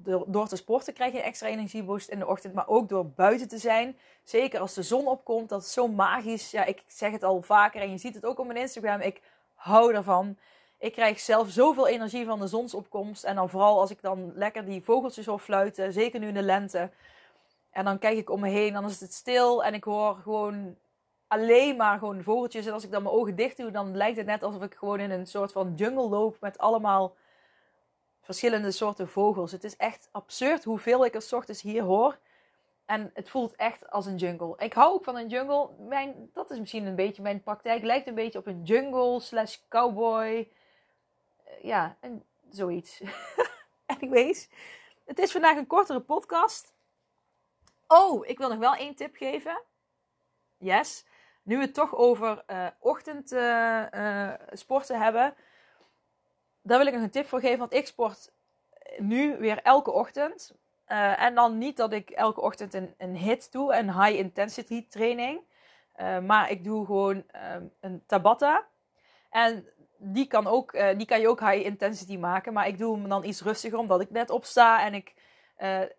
door, 0.05 0.47
te 0.47 0.55
sporten 0.55 0.93
krijg 0.93 1.13
je 1.13 1.21
extra 1.21 1.47
energieboost 1.47 2.09
in 2.09 2.19
de 2.19 2.27
ochtend. 2.27 2.53
Maar 2.53 2.67
ook 2.67 2.89
door 2.89 3.05
buiten 3.05 3.47
te 3.47 3.57
zijn. 3.57 3.97
Zeker 4.23 4.59
als 4.59 4.73
de 4.73 4.83
zon 4.83 5.07
opkomt. 5.07 5.49
Dat 5.49 5.61
is 5.61 5.73
zo 5.73 5.87
magisch. 5.87 6.51
Ja, 6.51 6.65
ik 6.65 6.83
zeg 6.87 7.11
het 7.11 7.23
al 7.23 7.41
vaker. 7.41 7.81
En 7.81 7.91
je 7.91 7.97
ziet 7.97 8.15
het 8.15 8.25
ook 8.25 8.39
op 8.39 8.45
mijn 8.45 8.59
Instagram. 8.59 9.01
Ik 9.01 9.21
hou 9.55 9.93
ervan. 9.93 10.37
Ik 10.77 10.93
krijg 10.93 11.19
zelf 11.19 11.49
zoveel 11.49 11.87
energie 11.87 12.25
van 12.25 12.39
de 12.39 12.47
zonsopkomst. 12.47 13.23
En 13.23 13.35
dan 13.35 13.49
vooral 13.49 13.79
als 13.79 13.91
ik 13.91 14.01
dan 14.01 14.31
lekker 14.35 14.65
die 14.65 14.83
vogeltjes 14.83 15.25
hoor 15.25 15.39
fluiten. 15.39 15.93
Zeker 15.93 16.19
nu 16.19 16.27
in 16.27 16.33
de 16.33 16.41
lente. 16.41 16.89
En 17.71 17.85
dan 17.85 17.99
kijk 17.99 18.17
ik 18.17 18.29
om 18.29 18.39
me 18.39 18.49
heen. 18.49 18.73
Dan 18.73 18.85
is 18.85 18.99
het 18.99 19.13
stil. 19.13 19.63
En 19.63 19.73
ik 19.73 19.83
hoor 19.83 20.15
gewoon 20.15 20.75
alleen 21.27 21.75
maar 21.75 21.97
gewoon 21.97 22.23
vogeltjes. 22.23 22.65
En 22.65 22.73
als 22.73 22.83
ik 22.83 22.91
dan 22.91 23.03
mijn 23.03 23.15
ogen 23.15 23.35
dicht 23.35 23.57
doe, 23.57 23.71
dan 23.71 23.95
lijkt 23.95 24.17
het 24.17 24.25
net 24.25 24.43
alsof 24.43 24.63
ik 24.63 24.73
gewoon 24.73 24.99
in 24.99 25.11
een 25.11 25.27
soort 25.27 25.51
van 25.51 25.73
jungle 25.75 26.09
loop. 26.09 26.37
Met 26.39 26.57
allemaal 26.57 27.15
verschillende 28.27 28.71
soorten 28.71 29.09
vogels. 29.09 29.51
Het 29.51 29.63
is 29.63 29.75
echt 29.75 30.09
absurd 30.11 30.63
hoeveel 30.63 31.05
ik 31.05 31.15
er 31.15 31.27
ochtends 31.31 31.61
hier 31.61 31.83
hoor. 31.83 32.17
En 32.85 33.11
het 33.13 33.29
voelt 33.29 33.55
echt 33.55 33.89
als 33.89 34.05
een 34.05 34.15
jungle. 34.15 34.53
Ik 34.57 34.73
hou 34.73 34.93
ook 34.93 35.03
van 35.03 35.15
een 35.15 35.27
jungle. 35.27 35.69
Mijn, 35.79 36.29
dat 36.33 36.51
is 36.51 36.59
misschien 36.59 36.85
een 36.85 36.95
beetje 36.95 37.21
mijn 37.21 37.43
praktijk. 37.43 37.83
Lijkt 37.83 38.07
een 38.07 38.15
beetje 38.15 38.39
op 38.39 38.47
een 38.47 38.63
jungle 38.63 39.19
slash 39.19 39.57
cowboy. 39.69 40.51
Eh, 41.43 41.63
ja, 41.63 41.97
en 41.99 42.23
zoiets. 42.49 43.01
Anyways, 43.99 44.49
het 45.05 45.19
is 45.19 45.31
vandaag 45.31 45.57
een 45.57 45.67
kortere 45.67 45.99
podcast. 45.99 46.73
Oh, 47.87 48.27
ik 48.27 48.37
wil 48.37 48.49
nog 48.49 48.57
wel 48.57 48.75
één 48.75 48.95
tip 48.95 49.15
geven. 49.15 49.61
Yes. 50.57 51.05
Nu 51.43 51.55
we 51.55 51.61
het 51.61 51.73
toch 51.73 51.95
over 51.95 52.43
uh, 52.47 52.67
ochtendsporten 52.79 54.95
uh, 54.95 55.01
hebben. 55.01 55.35
Daar 56.67 56.77
wil 56.77 56.87
ik 56.87 56.93
nog 56.93 57.01
een 57.01 57.09
tip 57.09 57.27
voor 57.27 57.39
geven. 57.39 57.59
Want 57.59 57.73
ik 57.73 57.87
sport 57.87 58.31
nu 58.97 59.37
weer 59.37 59.61
elke 59.61 59.91
ochtend. 59.91 60.55
Uh, 60.87 61.21
en 61.21 61.35
dan 61.35 61.57
niet 61.57 61.77
dat 61.77 61.93
ik 61.93 62.09
elke 62.09 62.41
ochtend 62.41 62.73
een, 62.73 62.93
een 62.97 63.15
hit 63.15 63.51
doe, 63.51 63.75
een 63.75 64.03
high 64.03 64.17
intensity 64.17 64.87
training. 64.87 65.39
Uh, 65.99 66.19
maar 66.19 66.51
ik 66.51 66.63
doe 66.63 66.85
gewoon 66.85 67.23
um, 67.55 67.71
een 67.79 68.03
Tabata. 68.05 68.65
En 69.29 69.67
die 69.97 70.27
kan, 70.27 70.47
ook, 70.47 70.73
uh, 70.73 70.87
die 70.97 71.05
kan 71.05 71.19
je 71.19 71.29
ook 71.29 71.39
high 71.39 71.65
intensity 71.65 72.17
maken. 72.17 72.53
Maar 72.53 72.67
ik 72.67 72.77
doe 72.77 72.97
hem 72.97 73.09
dan 73.09 73.23
iets 73.23 73.41
rustiger, 73.41 73.77
omdat 73.77 74.01
ik 74.01 74.11
net 74.11 74.29
opsta. 74.29 74.85
En, 74.85 74.93
ik, 74.93 75.13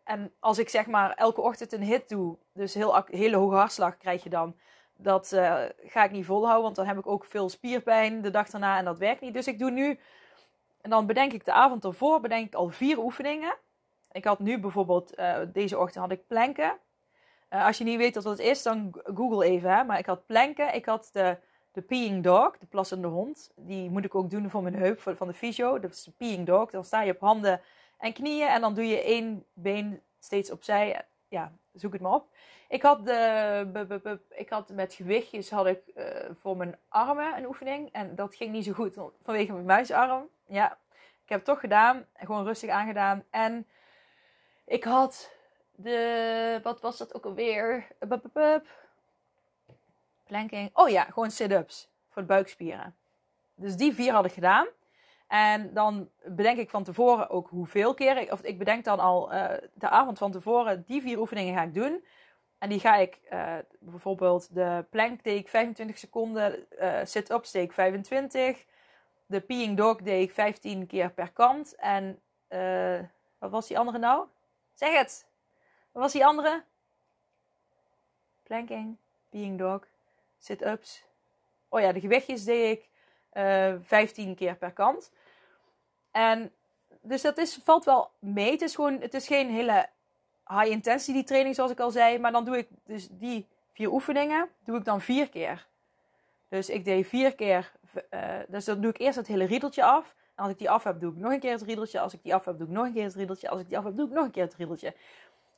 en 0.05 0.33
als 0.41 0.59
ik 0.59 0.69
zeg 0.69 0.87
maar 0.87 1.15
elke 1.15 1.41
ochtend 1.41 1.73
een 1.73 1.83
hit 1.83 2.09
doe, 2.09 2.37
dus 2.53 2.75
heel, 2.75 3.05
hele 3.07 3.37
hoge 3.37 3.55
hartslag 3.55 3.97
krijg 3.97 4.23
je 4.23 4.31
dan. 4.31 4.57
Dat 4.97 5.29
ga 5.85 6.05
ik 6.05 6.11
niet 6.11 6.27
volhouden, 6.27 6.63
want 6.63 6.77
dan 6.77 6.87
heb 6.87 6.99
ik 6.99 7.07
ook 7.07 7.25
veel 7.25 7.49
spierpijn 7.49 8.23
de 8.23 8.31
dag 8.31 8.51
daarna 8.51 8.79
en 8.79 8.85
dat 8.85 8.99
werkt 8.99 9.21
niet. 9.21 9.35
Dus 9.35 9.47
ik 9.47 9.59
doe 9.59 9.71
nu, 9.71 9.99
en 10.81 10.91
dan 10.91 11.07
bedenk 11.07 11.33
ik 11.33 11.45
de 11.45 11.53
avond 11.53 11.85
ervoor, 11.85 12.21
bedenk 12.21 12.47
ik 12.47 12.55
al 12.55 12.69
vier 12.69 12.99
oefeningen. 12.99 13.57
Ik 14.13 14.25
had 14.25 14.39
nu 14.39 14.61
bijvoorbeeld, 14.61 15.19
uh, 15.19 15.39
deze 15.53 15.79
ochtend 15.79 16.05
had 16.05 16.13
ik 16.13 16.27
planken. 16.27 16.79
Uh, 17.51 17.67
als 17.67 17.79
je 17.79 17.85
niet 17.85 17.97
weet 17.99 18.15
wat 18.15 18.25
dat 18.25 18.39
is, 18.39 18.63
dan 18.63 18.95
google 19.15 19.45
even. 19.45 19.71
Hè? 19.71 19.85
Maar 19.85 19.99
ik 19.99 20.07
had 20.07 20.27
planken. 20.27 20.75
Ik 20.75 20.85
had 20.85 21.09
de, 21.13 21.37
de 21.73 21.83
peeing 21.83 22.23
dog, 22.25 22.59
de 22.59 22.67
plassende 22.67 23.09
hond. 23.09 23.51
Die 23.57 23.91
moet 23.91 24.05
ik 24.05 24.15
ook 24.15 24.31
doen 24.31 24.51
voor 24.51 24.63
mijn 24.63 24.75
heup 24.75 25.01
van 25.01 25.27
de 25.27 25.35
fysio. 25.35 25.79
Dat 25.79 25.91
is 25.91 26.03
de 26.03 26.11
peeing 26.11 26.47
dog. 26.47 26.71
Dan 26.71 26.85
sta 26.85 27.03
je 27.03 27.13
op 27.13 27.21
handen 27.21 27.61
en 27.99 28.13
knieën 28.13 28.49
en 28.49 28.61
dan 28.61 28.75
doe 28.75 28.87
je 28.87 29.03
één 29.03 29.45
been 29.53 30.03
steeds 30.19 30.51
opzij. 30.51 31.03
Ja, 31.29 31.53
zoek 31.73 31.93
het 31.93 32.03
maar 32.03 32.15
op. 32.15 32.29
Ik 32.69 32.83
had, 32.83 33.07
de, 33.07 34.19
ik 34.29 34.49
had 34.49 34.69
met 34.69 34.95
gewichtjes 34.95 35.51
had 35.51 35.67
ik, 35.67 35.81
uh, 35.95 36.05
voor 36.41 36.57
mijn 36.57 36.77
armen 36.89 37.37
een 37.37 37.47
oefening. 37.47 37.89
En 37.93 38.15
dat 38.15 38.35
ging 38.35 38.53
niet 38.53 38.65
zo 38.65 38.73
goed 38.73 38.95
vanwege 39.23 39.53
mijn 39.53 39.65
muisarm. 39.65 40.29
Ja, 40.49 40.79
ik 41.23 41.29
heb 41.29 41.39
het 41.39 41.45
toch 41.45 41.61
gedaan. 41.61 42.07
Gewoon 42.15 42.45
rustig 42.45 42.71
aangedaan. 42.71 43.25
En 43.31 43.67
ik 44.65 44.85
had 44.85 45.31
de. 45.75 46.61
Wat 46.63 46.81
was 46.81 46.99
dat 46.99 47.15
ook 47.15 47.25
alweer? 47.25 47.87
Planking. 50.25 50.71
Oh 50.73 50.89
ja, 50.89 51.05
gewoon 51.05 51.31
sit-ups 51.31 51.91
voor 52.09 52.23
de 52.23 52.29
buikspieren. 52.29 52.97
Dus 53.55 53.77
die 53.77 53.95
vier 53.95 54.13
had 54.13 54.25
ik 54.25 54.33
gedaan. 54.33 54.67
En 55.27 55.75
dan 55.75 56.09
bedenk 56.25 56.59
ik 56.59 56.71
van 56.71 56.85
tevoren 56.85 57.31
ook 57.31 57.49
hoeveel 57.49 57.95
keer. 57.95 58.33
Of 58.33 58.41
ik 58.43 58.59
bedenk 58.59 58.85
dan 58.85 58.99
al 58.99 59.33
uh, 59.33 59.51
de 59.75 59.89
avond 59.89 60.19
van 60.19 60.33
tevoren, 60.33 60.85
die 60.87 61.03
vier 61.03 61.19
oefeningen 61.19 61.55
ga 61.55 61.63
ik 61.63 61.75
doen. 61.75 62.05
En 62.59 62.69
die 62.69 62.81
ga 62.81 62.97
ik 62.97 63.19
uh, 63.33 63.55
bijvoorbeeld 63.81 64.55
de 64.55 64.85
plank 64.91 65.21
ik 65.23 65.49
25 65.49 65.99
seconden, 65.99 66.67
uh, 66.81 66.99
sit-up 67.05 67.45
steek 67.45 67.73
25. 67.73 68.65
De 69.29 69.41
peeing 69.41 69.77
dog 69.77 69.97
deed 69.97 70.23
ik 70.23 70.35
15 70.35 70.87
keer 70.87 71.11
per 71.11 71.33
kant. 71.33 71.75
En 71.75 72.21
wat 73.39 73.51
was 73.51 73.67
die 73.67 73.79
andere 73.79 73.99
nou? 73.99 74.27
Zeg 74.75 74.97
het. 74.99 75.27
Wat 75.93 76.03
was 76.03 76.13
die 76.13 76.27
andere? 76.27 76.65
Planking, 78.43 78.97
being 79.31 79.59
dog, 79.59 79.81
sit-ups. 80.39 81.05
Oh 81.69 81.81
ja, 81.81 81.93
de 81.93 82.01
gewichtjes 82.01 82.45
deed 82.45 82.79
ik 82.79 82.89
uh, 83.33 83.73
eh, 83.73 83.81
15 83.83 84.35
keer 84.35 84.57
per 84.57 84.73
kant. 84.73 85.13
En 86.11 86.53
dus 87.01 87.23
dat 87.23 87.39
is, 87.39 87.61
valt 87.65 87.85
wel 87.85 88.11
mee. 88.19 88.51
Het 88.51 88.63
is, 88.63 88.75
gewoon, 88.75 89.01
het 89.01 89.15
is 89.15 89.27
geen 89.27 89.51
hele 89.51 89.89
high 90.47 90.71
intensity 90.71 91.25
training 91.25 91.55
zoals 91.55 91.71
ik 91.71 91.81
al 91.81 91.91
zei. 91.91 92.19
Maar 92.19 92.33
dan 92.33 92.45
doe 92.45 92.59
ik 92.59 92.69
dus 92.85 93.09
die 93.11 93.47
vier 93.73 93.93
oefeningen, 93.93 94.49
doe 94.65 94.77
ik 94.77 94.85
dan 94.85 95.01
vier 95.01 95.29
keer. 95.29 95.67
Dus 96.49 96.69
ik 96.69 96.85
deed 96.85 97.07
vier 97.07 97.35
keer, 97.35 97.73
uh, 98.11 98.21
dus 98.49 98.65
dan 98.65 98.81
doe 98.81 98.91
ik 98.91 98.99
eerst 98.99 99.17
het 99.17 99.27
hele 99.27 99.45
riedeltje 99.45 99.85
af 99.85 100.15
als 100.39 100.51
ik 100.51 100.59
die 100.59 100.71
af 100.71 100.85
heb, 100.85 101.01
doe 101.01 101.13
ik 101.13 101.19
nog 101.19 101.33
een 101.33 101.41
keer 101.41 101.53
het 101.53 101.63
riedeltje. 101.63 102.01
Als 102.01 102.13
ik 102.13 102.23
die 102.23 102.35
af 102.35 102.45
heb, 102.45 102.59
doe 102.59 102.67
ik 102.67 102.73
nog 102.73 102.85
een 102.85 102.93
keer 102.93 103.05
het 103.05 103.15
riedeltje. 103.15 103.49
Als 103.49 103.61
ik 103.61 103.69
die 103.69 103.79
af 103.79 103.85
heb, 103.85 103.97
doe 103.97 104.07
ik 104.07 104.13
nog 104.13 104.25
een 104.25 104.31
keer 104.31 104.43
het 104.43 104.55
riedeltje. 104.55 104.95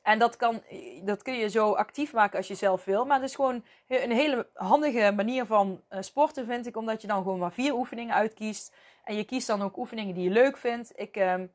En 0.01 0.19
dat, 0.19 0.35
kan, 0.35 0.61
dat 1.03 1.21
kun 1.21 1.33
je 1.33 1.49
zo 1.49 1.73
actief 1.73 2.13
maken 2.13 2.37
als 2.37 2.47
je 2.47 2.55
zelf 2.55 2.85
wil. 2.85 3.05
Maar 3.05 3.19
het 3.19 3.29
is 3.29 3.35
gewoon 3.35 3.63
een 3.87 4.11
hele 4.11 4.47
handige 4.53 5.11
manier 5.15 5.45
van 5.45 5.81
uh, 5.89 6.01
sporten, 6.01 6.45
vind 6.45 6.67
ik. 6.67 6.77
Omdat 6.77 7.01
je 7.01 7.07
dan 7.07 7.23
gewoon 7.23 7.39
maar 7.39 7.51
vier 7.51 7.73
oefeningen 7.73 8.15
uitkiest. 8.15 8.75
En 9.03 9.15
je 9.15 9.23
kiest 9.23 9.47
dan 9.47 9.61
ook 9.61 9.77
oefeningen 9.77 10.15
die 10.15 10.23
je 10.23 10.29
leuk 10.29 10.57
vindt. 10.57 10.91
Ik, 10.95 11.17
uh, 11.17 11.33
uh, 11.33 11.47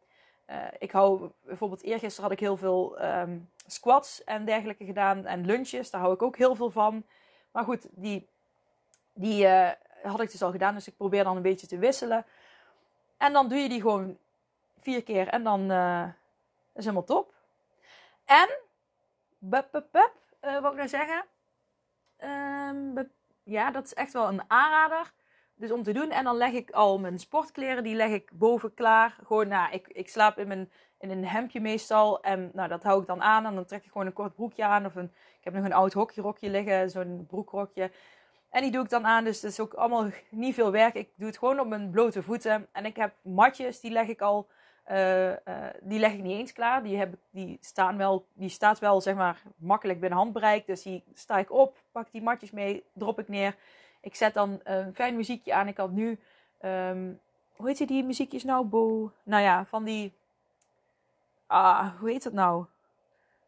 ik 0.79 0.91
hou 0.91 1.31
bijvoorbeeld 1.43 1.83
eergisteren 1.83 2.23
had 2.23 2.33
ik 2.33 2.41
heel 2.41 2.57
veel 2.57 3.05
um, 3.05 3.51
squats 3.67 4.25
en 4.25 4.45
dergelijke 4.45 4.85
gedaan. 4.85 5.27
En 5.27 5.47
lunches, 5.47 5.91
daar 5.91 6.01
hou 6.01 6.15
ik 6.15 6.23
ook 6.23 6.37
heel 6.37 6.55
veel 6.55 6.71
van. 6.71 7.05
Maar 7.51 7.65
goed, 7.65 7.87
die, 7.91 8.29
die 9.15 9.47
eh, 9.47 9.71
had 10.11 10.21
ik 10.21 10.31
dus 10.31 10.43
al 10.43 10.51
gedaan. 10.51 10.75
Dus 10.75 10.89
ik 10.89 10.97
probeer 10.97 11.25
dan 11.25 11.37
een 11.37 11.43
beetje 11.43 11.67
te 11.67 11.79
wisselen. 11.79 12.25
En 13.17 13.33
dan 13.33 13.49
doe 13.49 13.59
je 13.59 13.69
die 13.69 13.81
gewoon 13.81 14.19
vier 14.79 15.03
keer 15.03 15.29
en 15.29 15.45
dan 15.45 15.71
uh, 15.71 16.07
is 16.75 16.85
helemaal 16.85 17.05
top. 17.05 17.35
En, 18.25 18.49
bup, 19.39 19.69
bup, 19.71 20.13
uh, 20.45 20.61
wat 20.61 20.71
ik 20.71 20.77
nou 20.77 20.89
zeggen? 20.89 21.25
Um, 22.19 23.11
ja, 23.43 23.71
dat 23.71 23.85
is 23.85 23.95
echt 23.95 24.13
wel 24.13 24.29
een 24.29 24.43
aanrader. 24.51 25.13
Dus 25.55 25.71
om 25.71 25.83
te 25.83 25.93
doen. 25.93 26.11
En 26.11 26.25
dan 26.25 26.37
leg 26.37 26.53
ik 26.53 26.71
al 26.71 26.99
mijn 26.99 27.19
sportkleren, 27.19 27.83
die 27.83 27.95
leg 27.95 28.11
ik 28.11 28.31
boven 28.33 28.75
klaar. 28.75 29.17
Gewoon, 29.25 29.49
nou, 29.49 29.73
ik, 29.73 29.89
ik 29.89 30.09
slaap 30.09 30.39
in, 30.39 30.49
mijn, 30.49 30.73
in 30.99 31.11
een 31.11 31.27
hemdje 31.27 31.61
meestal. 31.61 32.23
En 32.23 32.51
nou, 32.53 32.69
dat 32.69 32.83
hou 32.83 33.01
ik 33.01 33.07
dan 33.07 33.23
aan. 33.23 33.47
En 33.47 33.55
dan 33.55 33.65
trek 33.65 33.85
ik 33.85 33.91
gewoon 33.93 34.07
een 34.07 34.13
kort 34.13 34.35
broekje 34.35 34.65
aan. 34.65 34.87
Of 34.87 34.95
een, 34.95 35.13
ik 35.39 35.45
heb 35.45 35.55
nog 35.55 35.65
een 35.65 35.73
oud 35.73 35.93
hokjerokje 35.93 36.51
liggen, 36.51 36.91
zo'n 36.91 37.25
broekrokje. 37.29 37.91
En 38.51 38.63
die 38.63 38.71
doe 38.71 38.83
ik 38.83 38.91
dan 38.91 39.07
aan, 39.07 39.25
dus 39.25 39.43
het 39.43 39.51
is 39.51 39.61
ook 39.61 39.75
allemaal 39.75 40.11
niet 40.29 40.55
veel 40.55 40.71
werk. 40.71 40.95
Ik 40.95 41.09
doe 41.15 41.27
het 41.27 41.39
gewoon 41.39 41.61
op 41.61 41.67
mijn 41.67 41.91
blote 41.91 42.23
voeten. 42.23 42.69
En 42.73 42.85
ik 42.85 42.97
heb 42.97 43.15
matjes, 43.23 43.81
die 43.81 43.91
leg 43.91 44.09
ik 44.09 44.21
al, 44.21 44.49
uh, 44.91 45.31
uh, 45.31 45.37
die 45.81 45.99
leg 45.99 46.13
ik 46.13 46.23
niet 46.23 46.39
eens 46.39 46.53
klaar. 46.53 46.83
Die, 46.83 46.97
heb, 46.97 47.15
die, 47.31 47.59
staan 47.61 47.97
wel, 47.97 48.27
die 48.33 48.49
staat 48.49 48.79
wel, 48.79 49.01
zeg 49.01 49.15
maar, 49.15 49.43
makkelijk 49.57 50.01
binnen 50.01 50.19
handbereik. 50.19 50.67
Dus 50.67 50.83
die 50.83 51.05
sta 51.15 51.39
ik 51.39 51.53
op, 51.53 51.79
pak 51.93 52.11
die 52.11 52.23
matjes 52.23 52.51
mee, 52.51 52.85
drop 52.93 53.19
ik 53.19 53.29
neer. 53.29 53.57
Ik 54.01 54.15
zet 54.15 54.35
dan 54.35 54.61
een 54.65 54.95
fijn 54.95 55.17
muziekje 55.17 55.55
aan. 55.55 55.69
Ik 55.69 55.77
had 55.77 55.91
nu, 55.91 56.19
um, 56.61 57.21
hoe 57.57 57.69
heet 57.69 57.89
die 57.89 58.05
muziekjes 58.05 58.45
nou? 58.45 58.65
Bo 58.65 59.13
nou 59.23 59.43
ja, 59.43 59.65
van 59.65 59.85
die, 59.85 60.13
ah, 61.47 61.99
hoe 61.99 62.11
heet 62.11 62.23
dat 62.23 62.33
nou? 62.33 62.65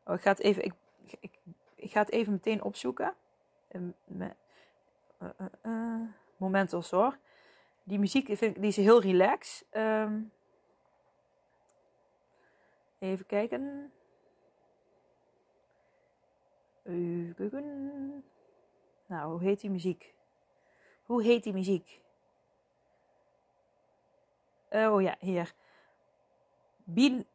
Oh, 0.04 0.14
ik 0.14 0.20
ga 0.20 0.30
het 0.30 0.40
even, 0.40 0.64
ik, 0.64 0.74
ik, 1.20 1.38
ik 1.74 1.90
ga 1.90 2.00
het 2.00 2.10
even 2.10 2.32
meteen 2.32 2.62
opzoeken. 2.62 3.14
Um, 3.72 3.94
uh, 5.22 5.28
uh, 6.40 6.90
hoor. 6.90 7.18
Die 7.84 7.98
muziek 7.98 8.26
vind 8.26 8.42
ik, 8.42 8.54
die 8.54 8.68
is 8.68 8.76
heel 8.76 9.00
relaxed. 9.00 9.66
Um, 9.72 10.32
even 12.98 13.26
kijken. 13.26 13.92
Nou, 19.06 19.30
hoe 19.30 19.42
heet 19.42 19.60
die 19.60 19.70
muziek? 19.70 20.14
Hoe 21.02 21.22
heet 21.22 21.42
die 21.42 21.52
muziek? 21.52 22.00
Oh 24.70 25.02
ja, 25.02 25.16
hier. 25.18 25.54
Bin, 26.84 27.26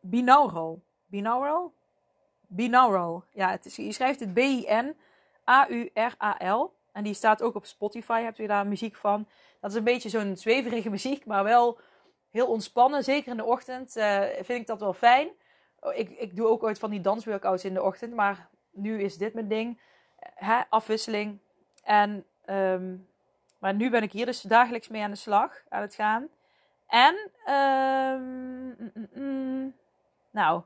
binaural. 0.00 0.82
Binaural? 1.06 1.74
Binaural. 2.46 3.24
Ja, 3.32 3.50
het 3.50 3.64
is, 3.64 3.76
je 3.76 3.92
schrijft 3.92 4.20
het 4.20 4.34
B-I-N-A-U-R-A-L. 4.34 4.94
En 6.94 7.04
die 7.04 7.14
staat 7.14 7.42
ook 7.42 7.54
op 7.54 7.66
Spotify. 7.66 8.22
Hebt 8.22 8.38
u 8.38 8.46
daar 8.46 8.66
muziek 8.66 8.96
van? 8.96 9.26
Dat 9.60 9.70
is 9.70 9.76
een 9.76 9.84
beetje 9.84 10.08
zo'n 10.08 10.36
zweverige 10.36 10.90
muziek, 10.90 11.26
maar 11.26 11.44
wel 11.44 11.78
heel 12.30 12.46
ontspannen. 12.46 13.04
Zeker 13.04 13.30
in 13.30 13.36
de 13.36 13.44
ochtend 13.44 13.96
uh, 13.96 14.20
vind 14.20 14.60
ik 14.60 14.66
dat 14.66 14.80
wel 14.80 14.92
fijn. 14.92 15.28
Oh, 15.80 15.94
ik, 15.94 16.10
ik 16.10 16.36
doe 16.36 16.46
ook 16.46 16.62
ooit 16.62 16.78
van 16.78 16.90
die 16.90 17.00
dansworkouts 17.00 17.64
in 17.64 17.74
de 17.74 17.82
ochtend, 17.82 18.14
maar 18.14 18.48
nu 18.70 19.02
is 19.02 19.16
dit 19.16 19.34
mijn 19.34 19.48
ding. 19.48 19.80
Hè, 20.18 20.60
afwisseling. 20.68 21.38
En, 21.82 22.24
um, 22.46 23.08
maar 23.58 23.74
nu 23.74 23.90
ben 23.90 24.02
ik 24.02 24.12
hier 24.12 24.26
dus 24.26 24.40
dagelijks 24.40 24.88
mee 24.88 25.02
aan 25.02 25.10
de 25.10 25.16
slag, 25.16 25.62
aan 25.68 25.82
het 25.82 25.94
gaan. 25.94 26.28
En, 26.86 27.30
um, 27.54 28.74
mm, 28.78 28.92
mm, 28.94 29.08
mm, 29.12 29.74
nou, 30.30 30.62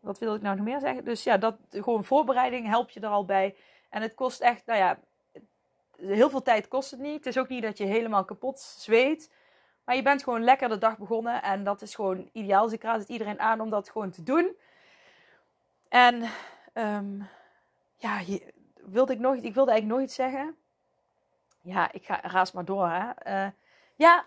wat 0.00 0.18
wil 0.18 0.34
ik 0.34 0.42
nou 0.42 0.56
nog 0.56 0.64
meer 0.64 0.80
zeggen? 0.80 1.04
Dus 1.04 1.24
ja, 1.24 1.36
dat, 1.36 1.56
gewoon 1.70 2.04
voorbereiding 2.04 2.66
help 2.66 2.90
je 2.90 3.00
er 3.00 3.08
al 3.08 3.24
bij. 3.24 3.56
En 3.88 4.02
het 4.02 4.14
kost 4.14 4.40
echt, 4.40 4.66
nou 4.66 4.78
ja, 4.78 4.98
heel 5.96 6.30
veel 6.30 6.42
tijd 6.42 6.68
kost 6.68 6.90
het 6.90 7.00
niet. 7.00 7.16
Het 7.16 7.26
is 7.26 7.38
ook 7.38 7.48
niet 7.48 7.62
dat 7.62 7.78
je 7.78 7.84
helemaal 7.84 8.24
kapot 8.24 8.60
zweet. 8.60 9.30
Maar 9.84 9.96
je 9.96 10.02
bent 10.02 10.22
gewoon 10.22 10.44
lekker 10.44 10.68
de 10.68 10.78
dag 10.78 10.98
begonnen. 10.98 11.42
En 11.42 11.64
dat 11.64 11.82
is 11.82 11.94
gewoon 11.94 12.28
ideaal. 12.32 12.64
Dus 12.64 12.72
ik 12.72 12.82
raad 12.82 12.98
het 12.98 13.08
iedereen 13.08 13.40
aan 13.40 13.60
om 13.60 13.70
dat 13.70 13.90
gewoon 13.90 14.10
te 14.10 14.22
doen. 14.22 14.56
En 15.88 16.30
um, 16.74 17.28
ja, 17.96 18.20
wilde 18.74 19.12
ik, 19.12 19.18
nog, 19.18 19.34
ik 19.34 19.54
wilde 19.54 19.70
eigenlijk 19.70 20.00
nog 20.00 20.08
iets 20.08 20.14
zeggen. 20.14 20.56
Ja, 21.60 21.92
ik 21.92 22.04
ga 22.04 22.20
raas 22.22 22.52
maar 22.52 22.64
door. 22.64 22.88
Hè. 22.88 23.10
Uh, 23.26 23.50
ja, 23.94 24.24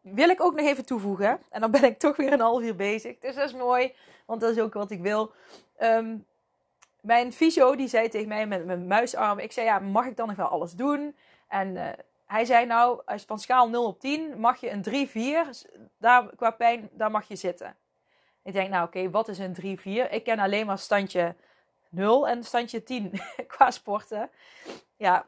wil 0.00 0.28
ik 0.28 0.40
ook 0.40 0.54
nog 0.54 0.66
even 0.66 0.86
toevoegen. 0.86 1.42
En 1.50 1.60
dan 1.60 1.70
ben 1.70 1.84
ik 1.84 1.98
toch 1.98 2.16
weer 2.16 2.32
een 2.32 2.40
half 2.40 2.62
uur 2.62 2.76
bezig. 2.76 3.18
Dus 3.18 3.34
dat 3.34 3.44
is 3.44 3.54
mooi, 3.54 3.94
want 4.26 4.40
dat 4.40 4.50
is 4.50 4.62
ook 4.62 4.74
wat 4.74 4.90
ik 4.90 5.00
wil. 5.00 5.32
Um, 5.80 6.26
mijn 7.02 7.32
fysio 7.32 7.76
die 7.76 7.88
zei 7.88 8.08
tegen 8.08 8.28
mij 8.28 8.46
met 8.46 8.64
mijn 8.64 8.86
muisarm. 8.86 9.38
Ik 9.38 9.52
zei, 9.52 9.66
ja, 9.66 9.78
mag 9.78 10.06
ik 10.06 10.16
dan 10.16 10.26
nog 10.26 10.36
wel 10.36 10.48
alles 10.48 10.72
doen? 10.72 11.16
En 11.48 11.68
uh, 11.76 11.88
hij 12.26 12.44
zei 12.44 12.66
nou, 12.66 13.00
als 13.04 13.24
van 13.24 13.38
schaal 13.38 13.68
0 13.68 13.86
op 13.86 14.00
10 14.00 14.40
mag 14.40 14.60
je 14.60 14.70
een 14.70 15.08
3-4. 15.08 15.68
Daar, 15.98 16.34
qua 16.36 16.50
pijn, 16.50 16.88
daar 16.92 17.10
mag 17.10 17.28
je 17.28 17.36
zitten. 17.36 17.76
Ik 18.42 18.52
denk, 18.52 18.70
nou 18.70 18.86
oké, 18.86 19.10
wat 19.10 19.28
is 19.28 19.38
een 19.38 19.78
3-4? 19.78 20.10
Ik 20.10 20.24
ken 20.24 20.38
alleen 20.38 20.66
maar 20.66 20.78
standje 20.78 21.34
0 21.88 22.28
en 22.28 22.44
standje 22.44 22.82
10 22.82 23.20
qua 23.46 23.70
sporten. 23.70 24.30
Ja, 24.96 25.26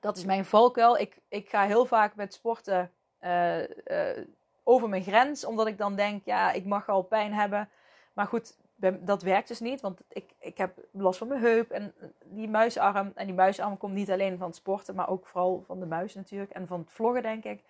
dat 0.00 0.16
is 0.16 0.24
mijn 0.24 0.44
valkuil. 0.44 0.98
Ik, 0.98 1.16
ik 1.28 1.48
ga 1.48 1.66
heel 1.66 1.86
vaak 1.86 2.14
met 2.14 2.34
sporten 2.34 2.90
uh, 3.20 3.60
uh, 3.60 3.66
over 4.62 4.88
mijn 4.88 5.02
grens. 5.02 5.44
Omdat 5.44 5.66
ik 5.66 5.78
dan 5.78 5.96
denk, 5.96 6.24
ja, 6.24 6.52
ik 6.52 6.64
mag 6.64 6.88
al 6.88 7.02
pijn 7.02 7.32
hebben. 7.32 7.68
Maar 8.12 8.26
goed, 8.26 8.56
dat 8.90 9.22
werkt 9.22 9.48
dus 9.48 9.60
niet. 9.60 9.80
Want 9.80 10.00
ik, 10.08 10.30
ik 10.38 10.58
heb 10.58 10.78
last 10.90 11.18
van 11.18 11.28
mijn 11.28 11.40
heup 11.40 11.70
en 11.70 11.94
die 12.24 12.48
muisarm. 12.48 13.12
En 13.14 13.26
die 13.26 13.34
muisarm 13.34 13.76
komt 13.76 13.94
niet 13.94 14.10
alleen 14.10 14.38
van 14.38 14.46
het 14.46 14.56
sporten, 14.56 14.94
maar 14.94 15.08
ook 15.08 15.26
vooral 15.26 15.62
van 15.66 15.80
de 15.80 15.86
muis 15.86 16.14
natuurlijk. 16.14 16.50
En 16.50 16.66
van 16.66 16.80
het 16.80 16.92
vloggen, 16.92 17.22
denk 17.22 17.44
ik. 17.44 17.62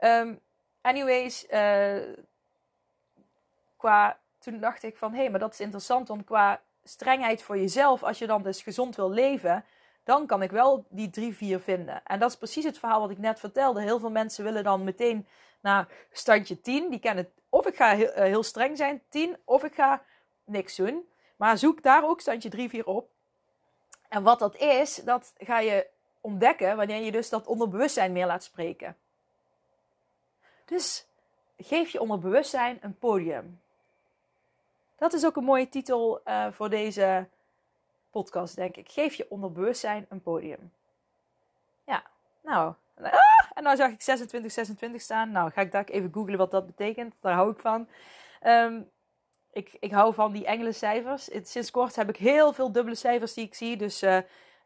Um, 0.00 0.40
anyways, 0.80 1.46
uh, 1.50 2.02
qua, 3.76 4.18
toen 4.38 4.60
dacht 4.60 4.82
ik 4.82 4.96
van, 4.96 5.12
hé, 5.12 5.20
hey, 5.20 5.30
maar 5.30 5.40
dat 5.40 5.52
is 5.52 5.60
interessant. 5.60 6.08
Want 6.08 6.24
qua 6.24 6.60
strengheid 6.84 7.42
voor 7.42 7.58
jezelf, 7.58 8.02
als 8.02 8.18
je 8.18 8.26
dan 8.26 8.42
dus 8.42 8.62
gezond 8.62 8.96
wil 8.96 9.10
leven, 9.10 9.64
dan 10.04 10.26
kan 10.26 10.42
ik 10.42 10.50
wel 10.50 10.84
die 10.88 11.34
3-4 11.60 11.62
vinden. 11.62 12.02
En 12.04 12.18
dat 12.18 12.30
is 12.30 12.36
precies 12.36 12.64
het 12.64 12.78
verhaal 12.78 13.00
wat 13.00 13.10
ik 13.10 13.18
net 13.18 13.40
vertelde. 13.40 13.80
Heel 13.80 13.98
veel 13.98 14.10
mensen 14.10 14.44
willen 14.44 14.64
dan 14.64 14.84
meteen 14.84 15.26
naar 15.60 15.88
standje 16.12 16.60
10. 16.60 16.90
Die 16.90 16.98
kennen 16.98 17.30
of 17.48 17.66
ik 17.66 17.76
ga 17.76 17.94
heel, 17.94 18.08
uh, 18.08 18.14
heel 18.14 18.42
streng 18.42 18.76
zijn, 18.76 19.02
10, 19.08 19.36
of 19.44 19.64
ik 19.64 19.74
ga 19.74 20.02
niks 20.46 20.76
doen. 20.76 21.08
Maar 21.36 21.58
zoek 21.58 21.82
daar 21.82 22.04
ook 22.04 22.20
standje 22.20 22.48
3, 22.48 22.68
4 22.68 22.86
op. 22.86 23.08
En 24.08 24.22
wat 24.22 24.38
dat 24.38 24.56
is, 24.56 24.94
dat 24.94 25.32
ga 25.38 25.58
je 25.58 25.86
ontdekken 26.20 26.76
wanneer 26.76 27.02
je 27.02 27.12
dus 27.12 27.28
dat 27.28 27.46
onderbewustzijn 27.46 28.12
meer 28.12 28.26
laat 28.26 28.44
spreken. 28.44 28.96
Dus 30.64 31.06
geef 31.58 31.90
je 31.90 32.00
onderbewustzijn 32.00 32.78
een 32.80 32.98
podium. 32.98 33.60
Dat 34.96 35.12
is 35.12 35.26
ook 35.26 35.36
een 35.36 35.44
mooie 35.44 35.68
titel 35.68 36.20
uh, 36.24 36.46
voor 36.52 36.70
deze 36.70 37.28
podcast, 38.10 38.56
denk 38.56 38.76
ik. 38.76 38.90
Geef 38.90 39.14
je 39.14 39.26
onderbewustzijn 39.30 40.06
een 40.08 40.22
podium. 40.22 40.72
Ja, 41.84 42.02
nou. 42.40 42.74
Ah, 43.02 43.12
en 43.54 43.62
nou 43.62 43.76
zag 43.76 43.90
ik 43.90 44.02
26, 44.02 44.52
26 44.52 45.00
staan. 45.00 45.30
Nou, 45.30 45.50
ga 45.50 45.60
ik 45.60 45.72
daar 45.72 45.84
even 45.84 46.12
googlen 46.12 46.38
wat 46.38 46.50
dat 46.50 46.66
betekent. 46.66 47.14
Daar 47.20 47.34
hou 47.34 47.50
ik 47.50 47.58
van. 47.58 47.88
Um, 48.46 48.90
ik, 49.56 49.76
ik 49.80 49.90
hou 49.90 50.14
van 50.14 50.32
die 50.32 50.46
engele 50.46 50.72
cijfers. 50.72 51.28
sinds 51.42 51.70
kort 51.70 51.96
heb 51.96 52.08
ik 52.08 52.16
heel 52.16 52.52
veel 52.52 52.72
dubbele 52.72 52.96
cijfers 52.96 53.34
die 53.34 53.44
ik 53.44 53.54
zie. 53.54 53.76
Dus 53.76 54.02
uh, 54.02 54.18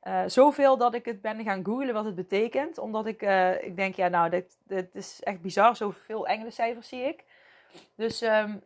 uh, 0.02 0.22
zoveel 0.26 0.76
dat 0.76 0.94
ik 0.94 1.04
het 1.04 1.20
ben 1.20 1.44
gaan 1.44 1.64
googlen 1.64 1.94
wat 1.94 2.04
het 2.04 2.14
betekent. 2.14 2.78
Omdat 2.78 3.06
ik, 3.06 3.22
uh, 3.22 3.62
ik 3.62 3.76
denk, 3.76 3.94
ja 3.94 4.08
nou, 4.08 4.30
dit, 4.30 4.56
dit 4.62 4.94
is 4.94 5.20
echt 5.22 5.40
bizar. 5.40 5.76
Zoveel 5.76 6.26
engele 6.26 6.50
cijfers 6.50 6.88
zie 6.88 7.02
ik. 7.02 7.24
Dus 7.94 8.22
um, 8.22 8.62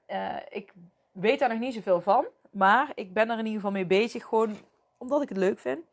ik 0.48 0.72
weet 1.12 1.38
daar 1.38 1.48
nog 1.48 1.58
niet 1.58 1.74
zoveel 1.74 2.00
van. 2.00 2.26
Maar 2.50 2.92
ik 2.94 3.12
ben 3.12 3.30
er 3.30 3.38
in 3.38 3.44
ieder 3.44 3.54
geval 3.54 3.70
mee 3.70 3.86
bezig. 3.86 4.24
Gewoon 4.24 4.56
omdat 4.96 5.22
ik 5.22 5.28
het 5.28 5.38
leuk 5.38 5.58
vind. 5.58 5.84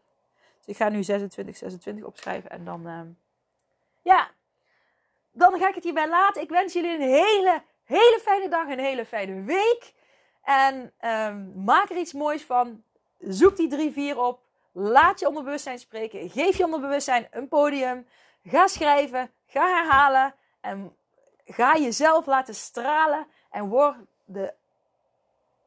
Dus 0.58 0.67
ik 0.67 0.76
ga 0.76 0.89
nu 0.89 1.04
26, 1.04 1.58
26 1.58 2.04
opschrijven. 2.04 2.50
En 2.50 2.65
dan, 2.65 2.88
uh, 2.88 3.00
ja, 4.02 4.30
dan 5.32 5.60
ga 5.60 5.67
ik 5.67 5.76
het 5.76 5.84
hierbij 5.84 6.10
laten. 6.10 6.41
Ik 6.41 6.50
wens 6.50 6.74
jullie 6.74 6.94
een 6.94 7.02
hele, 7.02 7.62
hele 7.84 8.20
fijne 8.22 8.50
dag. 8.50 8.67
Een 8.67 8.80
hele 8.80 9.06
fijne 9.06 9.44
week. 9.44 9.94
En 10.41 10.93
um, 11.01 11.63
maak 11.63 11.89
er 11.89 11.97
iets 11.97 12.13
moois 12.13 12.43
van. 12.43 12.84
Zoek 13.19 13.56
die 13.56 13.67
drie, 13.69 13.91
vier 13.91 14.19
op. 14.19 14.39
Laat 14.71 15.19
je 15.19 15.27
onderbewustzijn 15.27 15.80
spreken. 15.80 16.30
Geef 16.30 16.58
je 16.58 16.63
onderbewustzijn 16.63 17.27
een 17.32 17.47
podium. 17.47 18.08
Ga 18.43 18.67
schrijven. 18.67 19.32
Ga 19.45 19.67
herhalen. 19.67 20.36
En 20.62 20.95
ga 21.45 21.77
jezelf 21.77 22.25
laten 22.25 22.56
stralen. 22.56 23.27
En 23.49 23.67
word 23.67 23.95
de, 24.25 24.54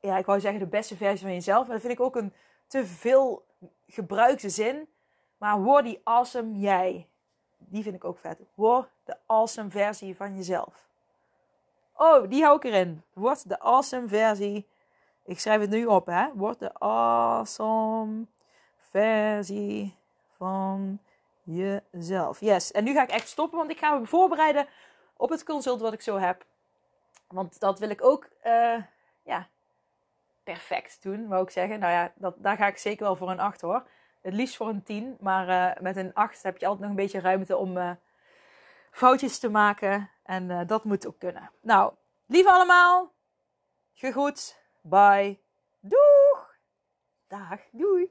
ja, 0.01 0.17
ik 0.17 0.27
wou 0.27 0.41
zeggen 0.41 0.61
de 0.61 0.67
beste 0.67 0.97
versie 0.97 1.27
van 1.27 1.35
jezelf. 1.35 1.67
Maar 1.67 1.73
dat 1.73 1.87
vind 1.87 1.99
ik 1.99 2.05
ook 2.05 2.17
een 2.17 2.33
te 2.67 2.87
veel 2.87 3.45
gebruikte 3.87 4.49
zin. 4.49 4.89
Maar 5.39 5.61
word 5.61 5.85
die 5.85 6.01
awesome 6.05 6.59
jij. 6.59 7.09
Die 7.59 7.83
vind 7.83 7.95
ik 7.95 8.05
ook 8.05 8.19
vet. 8.19 8.41
Word 8.55 8.89
de 9.05 9.17
awesome 9.27 9.71
versie 9.71 10.17
van 10.17 10.37
jezelf. 10.37 10.89
Oh, 11.97 12.29
die 12.29 12.43
hou 12.43 12.57
ik 12.57 12.65
erin. 12.65 13.03
Word 13.13 13.49
de 13.49 13.61
awesome 13.61 14.09
versie. 14.09 14.69
Ik 15.25 15.41
schrijf 15.41 15.61
het 15.61 15.71
nu 15.71 15.87
op, 15.87 16.07
hè. 16.07 16.27
Word 16.35 16.59
de 16.59 16.75
awesome 16.79 18.27
versie 18.79 19.97
van 20.37 20.99
jezelf. 21.43 22.41
Yes. 22.41 22.73
En 22.73 22.85
nu 22.85 22.93
ga 22.93 23.03
ik 23.03 23.11
echt 23.11 23.29
stoppen, 23.29 23.59
want 23.59 23.71
ik 23.71 23.79
ga 23.79 23.95
me 23.95 24.07
voorbereiden 24.07 24.67
op 25.17 25.31
het 25.31 25.45
consult 25.45 25.81
wat 25.81 25.93
ik 25.93 26.01
zo 26.01 26.19
heb. 26.19 26.45
Want 27.29 27.61
dat 27.61 27.79
wil 27.79 27.91
ik 27.91 28.05
ook, 28.05 28.29
uh, 28.45 28.83
ja, 29.23 29.49
perfect 30.45 31.03
doen, 31.03 31.29
wou 31.29 31.43
ik 31.43 31.51
zeggen. 31.51 31.79
Nou 31.79 31.93
ja, 31.93 32.13
dat, 32.15 32.35
daar 32.39 32.57
ga 32.57 32.67
ik 32.67 32.79
zeker 32.79 33.05
wel 33.05 33.17
voor 33.17 33.31
een 33.31 33.41
8 33.41 33.61
hoor. 33.61 33.87
Het 34.21 34.35
liefst 34.35 34.57
voor 34.57 34.69
een 34.69 34.83
10. 34.83 35.17
Maar 35.21 35.49
uh, 35.49 35.83
met 35.83 35.97
een 35.97 36.15
8 36.15 36.43
heb 36.43 36.59
je 36.59 36.67
altijd 36.67 36.83
nog 36.83 36.91
een 36.91 37.03
beetje 37.05 37.21
ruimte 37.21 37.57
om 37.57 37.77
uh, 37.77 37.91
foutjes 38.91 39.39
te 39.39 39.51
maken. 39.51 40.11
En 40.25 40.51
uh, 40.51 40.61
dat 40.67 40.85
moet 40.85 41.07
ook 41.07 41.19
kunnen. 41.19 41.51
Nou, 41.63 41.93
lief 42.27 42.47
allemaal. 42.47 43.13
Gegroet. 43.93 44.57
Bye. 44.83 45.41
Doeg. 45.81 46.57
Dag. 47.29 47.61
Doei. 47.73 48.11